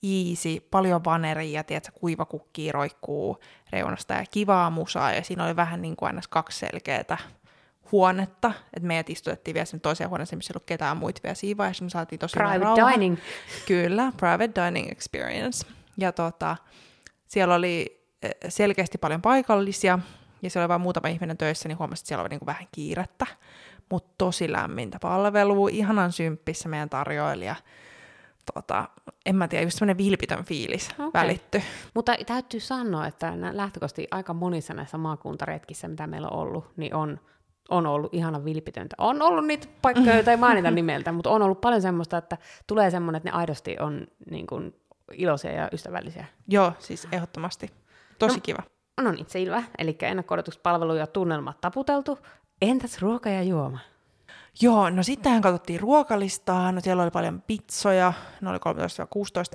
easy, 0.04 0.60
paljon 0.72 1.04
vaneria, 1.06 1.64
tiedätkö, 1.64 1.92
kuivakukkia 2.00 2.72
roikkuu 2.72 3.38
reunasta 3.72 4.14
ja 4.14 4.26
kivaa 4.32 4.70
musaa, 4.70 5.14
ja 5.14 5.24
siinä 5.24 5.46
oli 5.46 5.56
vähän 5.56 5.82
niin 5.82 5.96
kuin 5.96 6.08
aina 6.08 6.22
kaksi 6.30 6.60
selkeää 6.60 7.18
huonetta, 7.92 8.52
että 8.74 8.88
meidät 8.88 9.10
istutettiin 9.10 9.54
vielä 9.54 9.66
sen 9.66 9.82
toiseen 9.82 10.10
huoneeseen, 10.10 10.38
missä 10.38 10.52
ei 10.52 10.54
ollut 10.56 10.66
ketään 10.66 10.98
muita 10.98 11.22
vielä 11.24 11.36
siinä 11.36 11.58
vaiheessa, 11.58 11.84
me 11.84 11.90
saatiin 11.90 12.20
tosi 12.20 12.34
private 12.34 12.60
rauha. 12.60 12.92
dining? 12.92 13.18
Kyllä, 13.68 14.12
private 14.18 14.66
dining 14.66 14.92
experience. 14.92 15.68
Ja 15.98 16.12
tota, 16.12 16.58
siellä 17.28 17.56
oli 17.56 18.06
eh, 18.22 18.32
selkeästi 18.50 18.98
paljon 18.98 19.22
paikallisia, 19.22 20.00
ja 20.42 20.50
siellä 20.50 20.64
oli 20.64 20.70
vain 20.70 20.82
muutama 20.82 21.08
ihminen 21.08 21.38
töissä, 21.38 21.70
niin 21.70 21.80
huomasin, 21.80 22.02
että 22.02 22.08
siellä 22.08 22.22
oli 22.22 22.30
niinku 22.30 22.46
vähän 22.46 22.68
kiirettä, 22.72 23.26
mutta 23.92 24.14
tosi 24.18 24.52
lämmintä 24.52 24.98
palvelua, 25.02 25.70
ihanan 25.72 26.12
symppissä 26.12 26.70
meidän 26.70 26.90
tarjoilija. 26.90 27.56
Tota, 28.54 28.90
en 29.26 29.36
mä 29.36 29.48
tiedä, 29.48 29.64
just 29.64 29.78
semmoinen 29.78 29.98
vilpitön 29.98 30.44
fiilis 30.44 30.90
okay. 30.92 31.22
välitty. 31.22 31.62
Mutta 31.94 32.16
täytyy 32.26 32.60
sanoa, 32.60 33.08
että 33.08 33.34
lähtökohtaisesti 33.52 34.08
aika 34.12 34.34
monissa 34.34 34.74
näissä 34.74 34.98
maakuntaretkissä, 34.98 35.88
mitä 35.88 36.08
meillä 36.08 36.28
on 36.28 36.40
ollut, 36.40 36.66
niin 36.78 36.96
on, 36.96 37.20
on 37.70 37.86
ollut 37.86 38.14
ihana 38.14 38.46
vilpitöntä. 38.46 38.96
On 38.98 39.22
ollut 39.22 39.48
niitä 39.48 39.68
paikkoja, 39.82 40.14
joita 40.16 40.32
ei 40.32 40.38
mainita 40.38 40.72
nimeltä, 40.72 41.12
mutta 41.12 41.30
on 41.30 41.42
ollut 41.42 41.62
paljon 41.62 41.82
semmoista, 41.82 42.18
että 42.18 42.38
tulee 42.68 42.92
semmoinen, 42.92 43.18
että 43.18 43.30
ne 43.30 43.36
aidosti 43.36 43.76
on 43.80 44.08
niin 44.32 44.48
kuin, 44.48 44.76
iloisia 45.14 45.52
ja 45.52 45.70
ystävällisiä. 45.74 46.26
Joo, 46.48 46.74
siis 46.80 47.08
ehdottomasti. 47.12 47.70
Tosi 48.20 48.36
No. 48.36 48.42
kiva. 48.44 48.64
No 49.02 49.12
niin, 49.12 49.26
selvä. 49.30 49.64
Eli 49.78 49.98
ennakko 50.02 50.36
palvelu 50.64 50.96
ja 50.96 51.08
tunnelmat 51.08 51.62
taputeltu. 51.62 52.20
Entäs 52.62 53.02
ruoka 53.02 53.30
ja 53.30 53.44
juoma? 53.44 53.80
Joo, 54.62 54.90
no 54.90 55.04
sittenhän 55.04 55.42
katsottiin 55.42 55.80
ruokalistaa, 55.80 56.72
no 56.72 56.82
siellä 56.82 57.04
oli 57.04 57.12
paljon 57.12 57.42
pizzoja, 57.42 58.14
ne 58.42 58.50
oli 58.50 58.58
13-16 58.58 58.62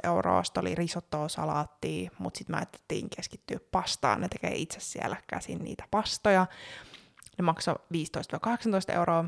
euroa, 0.02 0.44
sitten 0.44 0.60
oli 0.60 0.74
risottoa, 0.74 1.28
salaattia, 1.28 2.10
mutta 2.18 2.38
sitten 2.38 2.56
me 2.56 2.58
ajattelin 2.58 3.10
keskittyä 3.16 3.58
pastaan, 3.72 4.20
ne 4.20 4.28
tekee 4.28 4.54
itse 4.54 4.80
siellä 4.80 5.16
käsin 5.26 5.58
niitä 5.58 5.84
pastoja. 5.90 6.46
Ne 7.38 7.42
maksoi 7.42 7.74
15-18 7.74 8.94
euroa. 8.94 9.24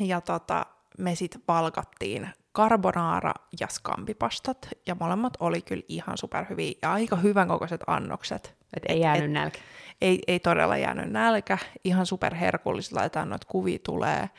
Ja 0.00 0.20
tota, 0.20 0.66
me 0.98 1.14
sitten 1.14 1.42
valkattiin 1.48 2.28
carbonara 2.54 3.32
ja 3.60 3.66
skampipastat, 3.68 4.68
ja 4.86 4.96
molemmat 5.00 5.36
oli 5.40 5.62
kyllä 5.62 5.82
ihan 5.88 6.18
superhyviä 6.18 6.72
ja 6.82 6.92
aika 6.92 7.16
hyvän 7.16 7.48
kokoiset 7.48 7.80
annokset. 7.86 8.56
Et 8.76 8.82
ei 8.88 9.00
jäänyt 9.00 9.30
nälkä. 9.30 9.58
Ei, 10.00 10.22
ei 10.26 10.40
todella 10.40 10.76
jäänyt 10.76 11.10
nälkä, 11.10 11.58
ihan 11.84 12.06
superherkullista, 12.06 12.96
laitetaan 12.96 13.28
noita 13.28 13.46
kuvia 13.50 13.78
tulee. 13.78 14.30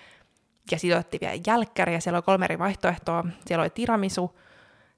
Ja 0.71 0.79
sitten 0.79 0.99
otettiin 0.99 1.21
vielä 1.21 1.41
jälkkäriä, 1.47 1.99
siellä 1.99 2.17
oli 2.17 2.23
kolme 2.23 2.45
eri 2.45 2.59
vaihtoehtoa. 2.59 3.25
Siellä 3.45 3.61
oli 3.61 3.69
tiramisu, 3.69 4.39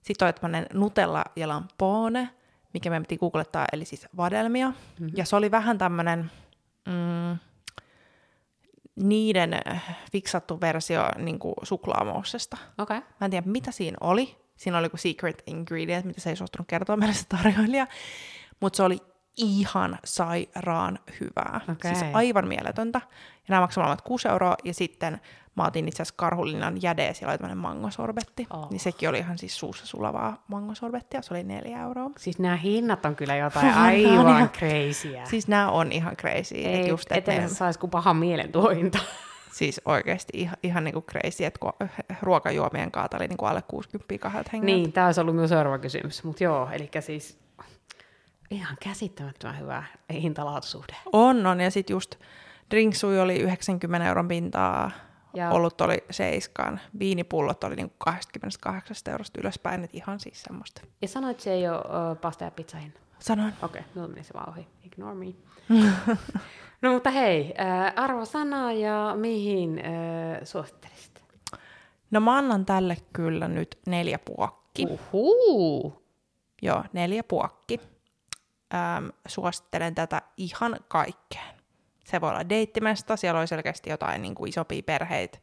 sitten 0.01 0.25
oli 0.25 0.33
tämmöinen 0.33 0.65
Nutella 0.73 1.25
ja 1.35 1.47
lampone, 1.47 2.29
mikä 2.73 2.89
me 2.89 2.99
piti 2.99 3.17
googlettaa, 3.17 3.65
eli 3.73 3.85
siis 3.85 4.07
vadelmia. 4.17 4.69
Mm-hmm. 4.69 5.09
Ja 5.15 5.25
se 5.25 5.35
oli 5.35 5.51
vähän 5.51 5.77
tämmöinen 5.77 6.31
mm, 6.85 7.37
niiden 8.95 9.53
äh, 9.67 9.97
fiksattu 10.11 10.61
versio 10.61 11.01
niin 11.17 11.39
kuin 11.39 11.55
suklaamoussesta. 11.63 12.57
Okei. 12.77 12.97
Okay. 12.97 13.09
Mä 13.19 13.25
en 13.25 13.31
tiedä, 13.31 13.47
mitä 13.47 13.71
siinä 13.71 13.97
oli. 14.01 14.37
Siinä 14.55 14.77
oli 14.77 14.85
joku 14.85 14.97
secret 14.97 15.43
ingredient, 15.47 16.05
mitä 16.05 16.21
se 16.21 16.29
ei 16.29 16.35
suostunut 16.35 16.67
kertoa 16.67 16.97
meille 16.97 17.15
se 17.15 17.25
tarjoilija. 17.29 17.87
Mutta 18.59 18.77
se 18.77 18.83
oli 18.83 18.99
ihan 19.37 19.97
sairaan 20.05 20.99
hyvää. 21.21 21.61
Okei. 21.71 21.95
Siis 21.95 22.11
aivan 22.13 22.47
mieletöntä. 22.47 23.01
Ja 23.33 23.45
nämä 23.47 23.61
maksavat 23.61 23.85
molemmat 23.85 24.01
6 24.01 24.27
euroa. 24.27 24.55
Ja 24.63 24.73
sitten 24.73 25.21
mä 25.55 25.65
otin 25.65 25.87
itse 25.87 26.01
asiassa 26.03 26.15
karhulinnan 26.17 26.81
jäde, 26.81 27.05
ja 27.07 27.13
siellä 27.13 27.31
oli 27.31 27.37
tämmöinen 27.37 27.57
mangosorbetti. 27.57 28.47
Oh. 28.49 28.69
Niin 28.69 28.79
sekin 28.79 29.09
oli 29.09 29.17
ihan 29.17 29.37
siis 29.37 29.59
suussa 29.59 29.85
sulavaa 29.85 30.43
mangosorbettia. 30.47 31.21
Se 31.21 31.33
oli 31.33 31.43
4 31.43 31.81
euroa. 31.81 32.09
Siis 32.17 32.39
nämä 32.39 32.55
hinnat 32.55 33.05
on 33.05 33.15
kyllä 33.15 33.35
jotain 33.35 33.73
aivan 33.77 34.27
ihan- 34.29 34.49
crazyä. 34.49 35.25
Siis 35.25 35.47
nämä 35.47 35.69
on 35.71 35.91
ihan 35.91 36.15
crazy. 36.17 36.55
ei, 36.55 36.81
et 36.81 36.87
just, 36.87 37.11
et 37.11 37.27
ne- 37.27 37.47
saisi 37.47 37.79
kuin 37.79 37.89
pahan 37.89 38.15
mielen 38.15 38.51
tuo 38.51 38.69
hinta. 38.69 38.99
siis 39.59 39.81
oikeasti 39.85 40.31
ihan, 40.37 40.57
ihan 40.63 40.83
niinku 40.83 41.01
crazy, 41.01 41.45
että 41.45 41.59
kun 41.59 41.73
ruokajuomien 42.21 42.91
kaata 42.91 43.17
oli 43.17 43.27
niinku 43.27 43.45
alle 43.45 43.61
60 43.67 44.17
kahdelta 44.19 44.49
hengiltä. 44.53 44.75
niin, 44.75 44.91
tämä 44.93 45.05
olisi 45.05 45.21
ollut 45.21 45.35
minun 45.35 45.49
seuraava 45.49 45.77
kysymys. 45.79 46.23
Mutta 46.23 46.43
joo, 46.43 46.69
eli 46.71 46.89
siis 46.99 47.39
ihan 48.51 48.77
käsittämättömän 48.83 49.59
hyvä 49.59 49.83
hintalaatusuhde. 50.13 50.95
On, 51.13 51.45
on. 51.45 51.61
Ja 51.61 51.71
sitten 51.71 51.93
just 51.93 52.15
drinksui 52.71 53.19
oli 53.19 53.39
90 53.39 54.07
euron 54.07 54.27
pintaa, 54.27 54.91
Ja- 55.33 55.51
olut 55.51 55.81
oli 55.81 55.97
seiskaan, 56.11 56.79
viinipullot 56.99 57.63
oli 57.63 57.75
niinku 57.75 57.95
28 57.97 58.95
eurosta 59.11 59.39
ylöspäin, 59.39 59.83
että 59.83 59.97
ihan 59.97 60.19
siis 60.19 60.43
semmoista. 60.43 60.81
Ja 61.01 61.07
sanoit, 61.07 61.31
että 61.31 61.43
se 61.43 61.53
ei 61.53 61.69
ole 61.69 61.77
uh, 61.77 62.17
pasta 62.21 62.43
ja 62.43 62.51
pizza 62.51 62.77
hinta. 62.77 62.99
Sanoin. 63.19 63.53
Okei, 63.61 63.79
okay, 63.79 63.91
minulla 63.95 64.13
meni 64.13 64.23
se 64.23 64.33
vaan 64.33 64.49
ohi. 64.49 64.67
Ignore 64.83 65.15
me. 65.15 65.25
no 66.81 66.93
mutta 66.93 67.09
hei, 67.09 67.53
äh, 67.59 67.93
arvosana 67.95 68.73
ja 68.73 69.13
mihin 69.17 69.79
äh, 69.79 70.41
suosittelisit? 70.43 71.23
No 72.11 72.19
mä 72.19 72.37
annan 72.37 72.65
tälle 72.65 72.97
kyllä 73.13 73.47
nyt 73.47 73.77
neljä 73.87 74.19
puokki. 74.25 74.85
Uhuu. 74.89 76.03
Joo, 76.61 76.83
neljä 76.93 77.23
puokki. 77.23 77.79
Öm, 78.73 79.11
suosittelen 79.27 79.95
tätä 79.95 80.21
ihan 80.37 80.77
kaikkeen. 80.87 81.55
Se 82.05 82.21
voi 82.21 82.29
olla 82.29 82.49
deittimesta, 82.49 83.17
siellä 83.17 83.39
oli 83.39 83.47
selkeästi 83.47 83.89
jotain 83.89 84.21
niin 84.21 84.35
kuin 84.35 84.49
isompia 84.49 84.83
perheitä, 84.85 85.37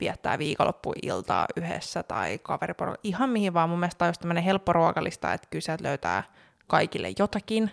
viettää 0.00 0.38
viikonloppuiltaa 0.38 1.46
yhdessä 1.56 2.02
tai 2.02 2.38
kaveriporukalla, 2.42 3.00
ihan 3.02 3.30
mihin 3.30 3.54
vaan. 3.54 3.68
Mun 3.70 3.78
mielestä 3.78 4.04
on 4.04 4.08
just 4.08 4.20
tämmöinen 4.20 4.44
helppo 4.44 4.72
ruokalista, 4.72 5.32
että 5.32 5.48
kyllä 5.50 5.76
löytää 5.80 6.22
kaikille 6.66 7.12
jotakin. 7.18 7.70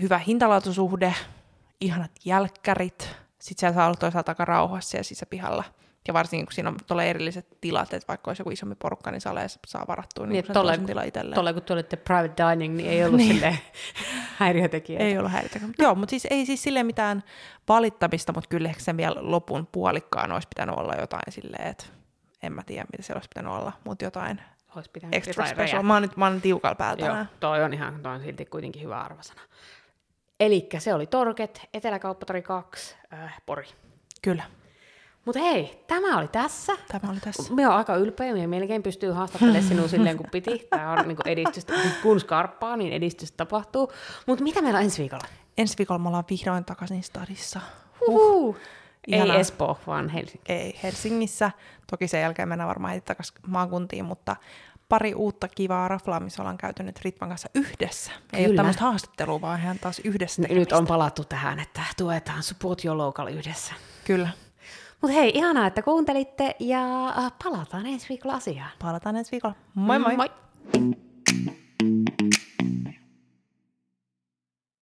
hyvä 0.00 0.18
hintalaatusuhde, 0.18 1.14
ihanat 1.80 2.10
jälkkärit, 2.24 3.16
sitten 3.38 3.60
siellä 3.60 3.74
saa 3.74 3.86
olla 3.86 3.96
toisaalta 3.96 4.30
aika 4.30 4.44
rauhassa 4.44 4.96
ja 4.96 5.04
sisäpihalla. 5.04 5.64
Ja 6.08 6.14
varsinkin 6.14 6.46
kun 6.46 6.52
siinä 6.52 6.68
on 6.68 6.76
tuolla 6.86 7.04
erilliset 7.04 7.46
tilat, 7.60 7.92
että 7.92 8.08
vaikka 8.08 8.30
olisi 8.30 8.40
joku 8.40 8.50
isompi 8.50 8.74
porukka, 8.78 9.10
niin 9.10 9.20
salee 9.20 9.46
saa 9.66 9.84
varattua 9.88 10.26
niin, 10.26 10.44
niin 10.44 10.52
tolle, 10.52 10.78
tila 10.78 11.02
itselleen. 11.02 11.34
Tolle 11.34 11.52
kun 11.52 11.62
tulitte 11.62 11.96
private 11.96 12.42
dining, 12.50 12.76
niin 12.76 12.90
ei 12.90 13.04
ollut 13.04 13.16
niin. 13.16 13.34
silleen 13.34 13.58
häiriötekijä. 14.38 14.98
Ei 14.98 15.18
ollut 15.18 15.32
häiriötekijä. 15.32 15.68
Joo, 15.78 15.94
mutta 15.94 16.10
siis 16.10 16.26
ei 16.30 16.46
siis 16.46 16.62
silleen 16.62 16.86
mitään 16.86 17.24
valittamista, 17.68 18.32
mutta 18.32 18.48
kyllä 18.48 18.68
ehkä 18.68 18.82
sen 18.82 18.96
vielä 18.96 19.16
lopun 19.18 19.68
puolikkaan 19.72 20.32
olisi 20.32 20.48
pitänyt 20.48 20.76
olla 20.76 20.94
jotain 20.94 21.32
silleen, 21.32 21.66
että 21.66 21.84
en 22.42 22.52
mä 22.52 22.62
tiedä, 22.62 22.86
mitä 22.92 23.02
siellä 23.02 23.18
olisi 23.18 23.28
pitänyt 23.28 23.52
olla, 23.52 23.72
mutta 23.84 24.04
jotain 24.04 24.40
olisi 24.76 24.90
pitänyt 24.90 25.14
extra 25.14 25.46
special. 25.46 25.82
Mä 25.82 25.92
oon, 25.92 26.02
nyt, 26.02 26.16
mä 26.16 26.26
oon 26.26 26.40
tiukalla 26.40 26.74
päältä. 26.74 27.06
Joo, 27.06 27.24
toi 27.40 27.64
on 27.64 27.74
ihan, 27.74 28.02
toi 28.02 28.14
on 28.14 28.20
silti 28.20 28.44
kuitenkin 28.44 28.82
hyvä 28.82 29.00
arvosana. 29.00 29.40
Eli 30.40 30.68
se 30.78 30.94
oli 30.94 31.06
Torket, 31.06 31.68
Eteläkauppatori 31.74 32.42
2, 32.42 32.96
äh, 33.12 33.42
Pori. 33.46 33.66
Kyllä. 34.22 34.42
Mutta 35.24 35.40
hei, 35.40 35.84
tämä 35.86 36.18
oli 36.18 36.28
tässä. 36.28 36.72
Tämä 36.88 37.12
oli 37.12 37.20
tässä. 37.20 37.54
Me 37.54 37.68
on 37.68 37.74
aika 37.74 37.96
ylpeä, 37.96 38.34
me 38.34 38.46
melkein 38.46 38.82
pystyy 38.82 39.10
haastattelemaan 39.10 39.64
sinua 39.64 39.88
silleen 39.88 40.16
kuin 40.16 40.30
piti. 40.30 40.66
Tämä 40.70 40.92
on 40.92 41.08
niinku 41.08 41.22
edistystä, 41.26 41.72
kun 42.02 42.20
skarppaa, 42.20 42.76
niin 42.76 42.92
edistystä 42.92 43.36
tapahtuu. 43.36 43.92
Mutta 44.26 44.44
mitä 44.44 44.62
meillä 44.62 44.78
on 44.78 44.84
ensi 44.84 45.02
viikolla? 45.02 45.24
Ensi 45.58 45.78
viikolla 45.78 45.98
me 45.98 46.08
ollaan 46.08 46.24
vihdoin 46.30 46.64
takaisin 46.64 47.02
stadissa. 47.02 47.60
Uh. 48.08 48.56
Ei 49.08 49.30
Espoo, 49.40 49.78
vaan 49.86 50.08
Helsinki. 50.08 50.52
Ei, 50.52 50.78
Helsingissä. 50.82 51.50
Toki 51.90 52.08
sen 52.08 52.20
jälkeen 52.20 52.48
mennään 52.48 52.68
varmaan 52.68 52.94
heti 52.94 53.06
takaisin 53.06 53.36
maakuntiin, 53.46 54.04
mutta 54.04 54.36
pari 54.88 55.14
uutta 55.14 55.48
kivaa 55.48 55.88
raflaa, 55.88 56.20
missä 56.20 56.42
ollaan 56.42 56.58
käyty 56.58 56.82
nyt 56.82 57.00
Ritvan 57.02 57.28
kanssa 57.28 57.48
yhdessä. 57.54 58.10
Kyllä. 58.10 58.40
Ei 58.40 58.46
ole 58.46 58.56
tämmöistä 58.56 58.82
haastattelua, 58.82 59.40
vaan 59.40 59.60
ihan 59.60 59.78
taas 59.78 60.00
yhdessä 60.04 60.42
tekemistä. 60.42 60.60
Nyt 60.60 60.80
on 60.80 60.86
palattu 60.86 61.24
tähän, 61.24 61.60
että 61.60 61.80
tuetaan 61.96 62.42
support 62.42 62.84
your 62.84 62.98
local 62.98 63.28
yhdessä. 63.28 63.74
Kyllä. 64.04 64.28
Mutta 65.02 65.16
hei, 65.16 65.32
ihanaa, 65.34 65.66
että 65.66 65.82
kuuntelitte 65.82 66.56
ja 66.58 67.08
äh, 67.08 67.32
palataan 67.44 67.86
ensi 67.86 68.08
viikolla 68.08 68.36
asiaan. 68.36 68.70
Palataan 68.82 69.16
ensi 69.16 69.32
viikolla. 69.32 69.54
Moi 69.74 69.98
moi! 69.98 70.16
Moi! 70.16 70.30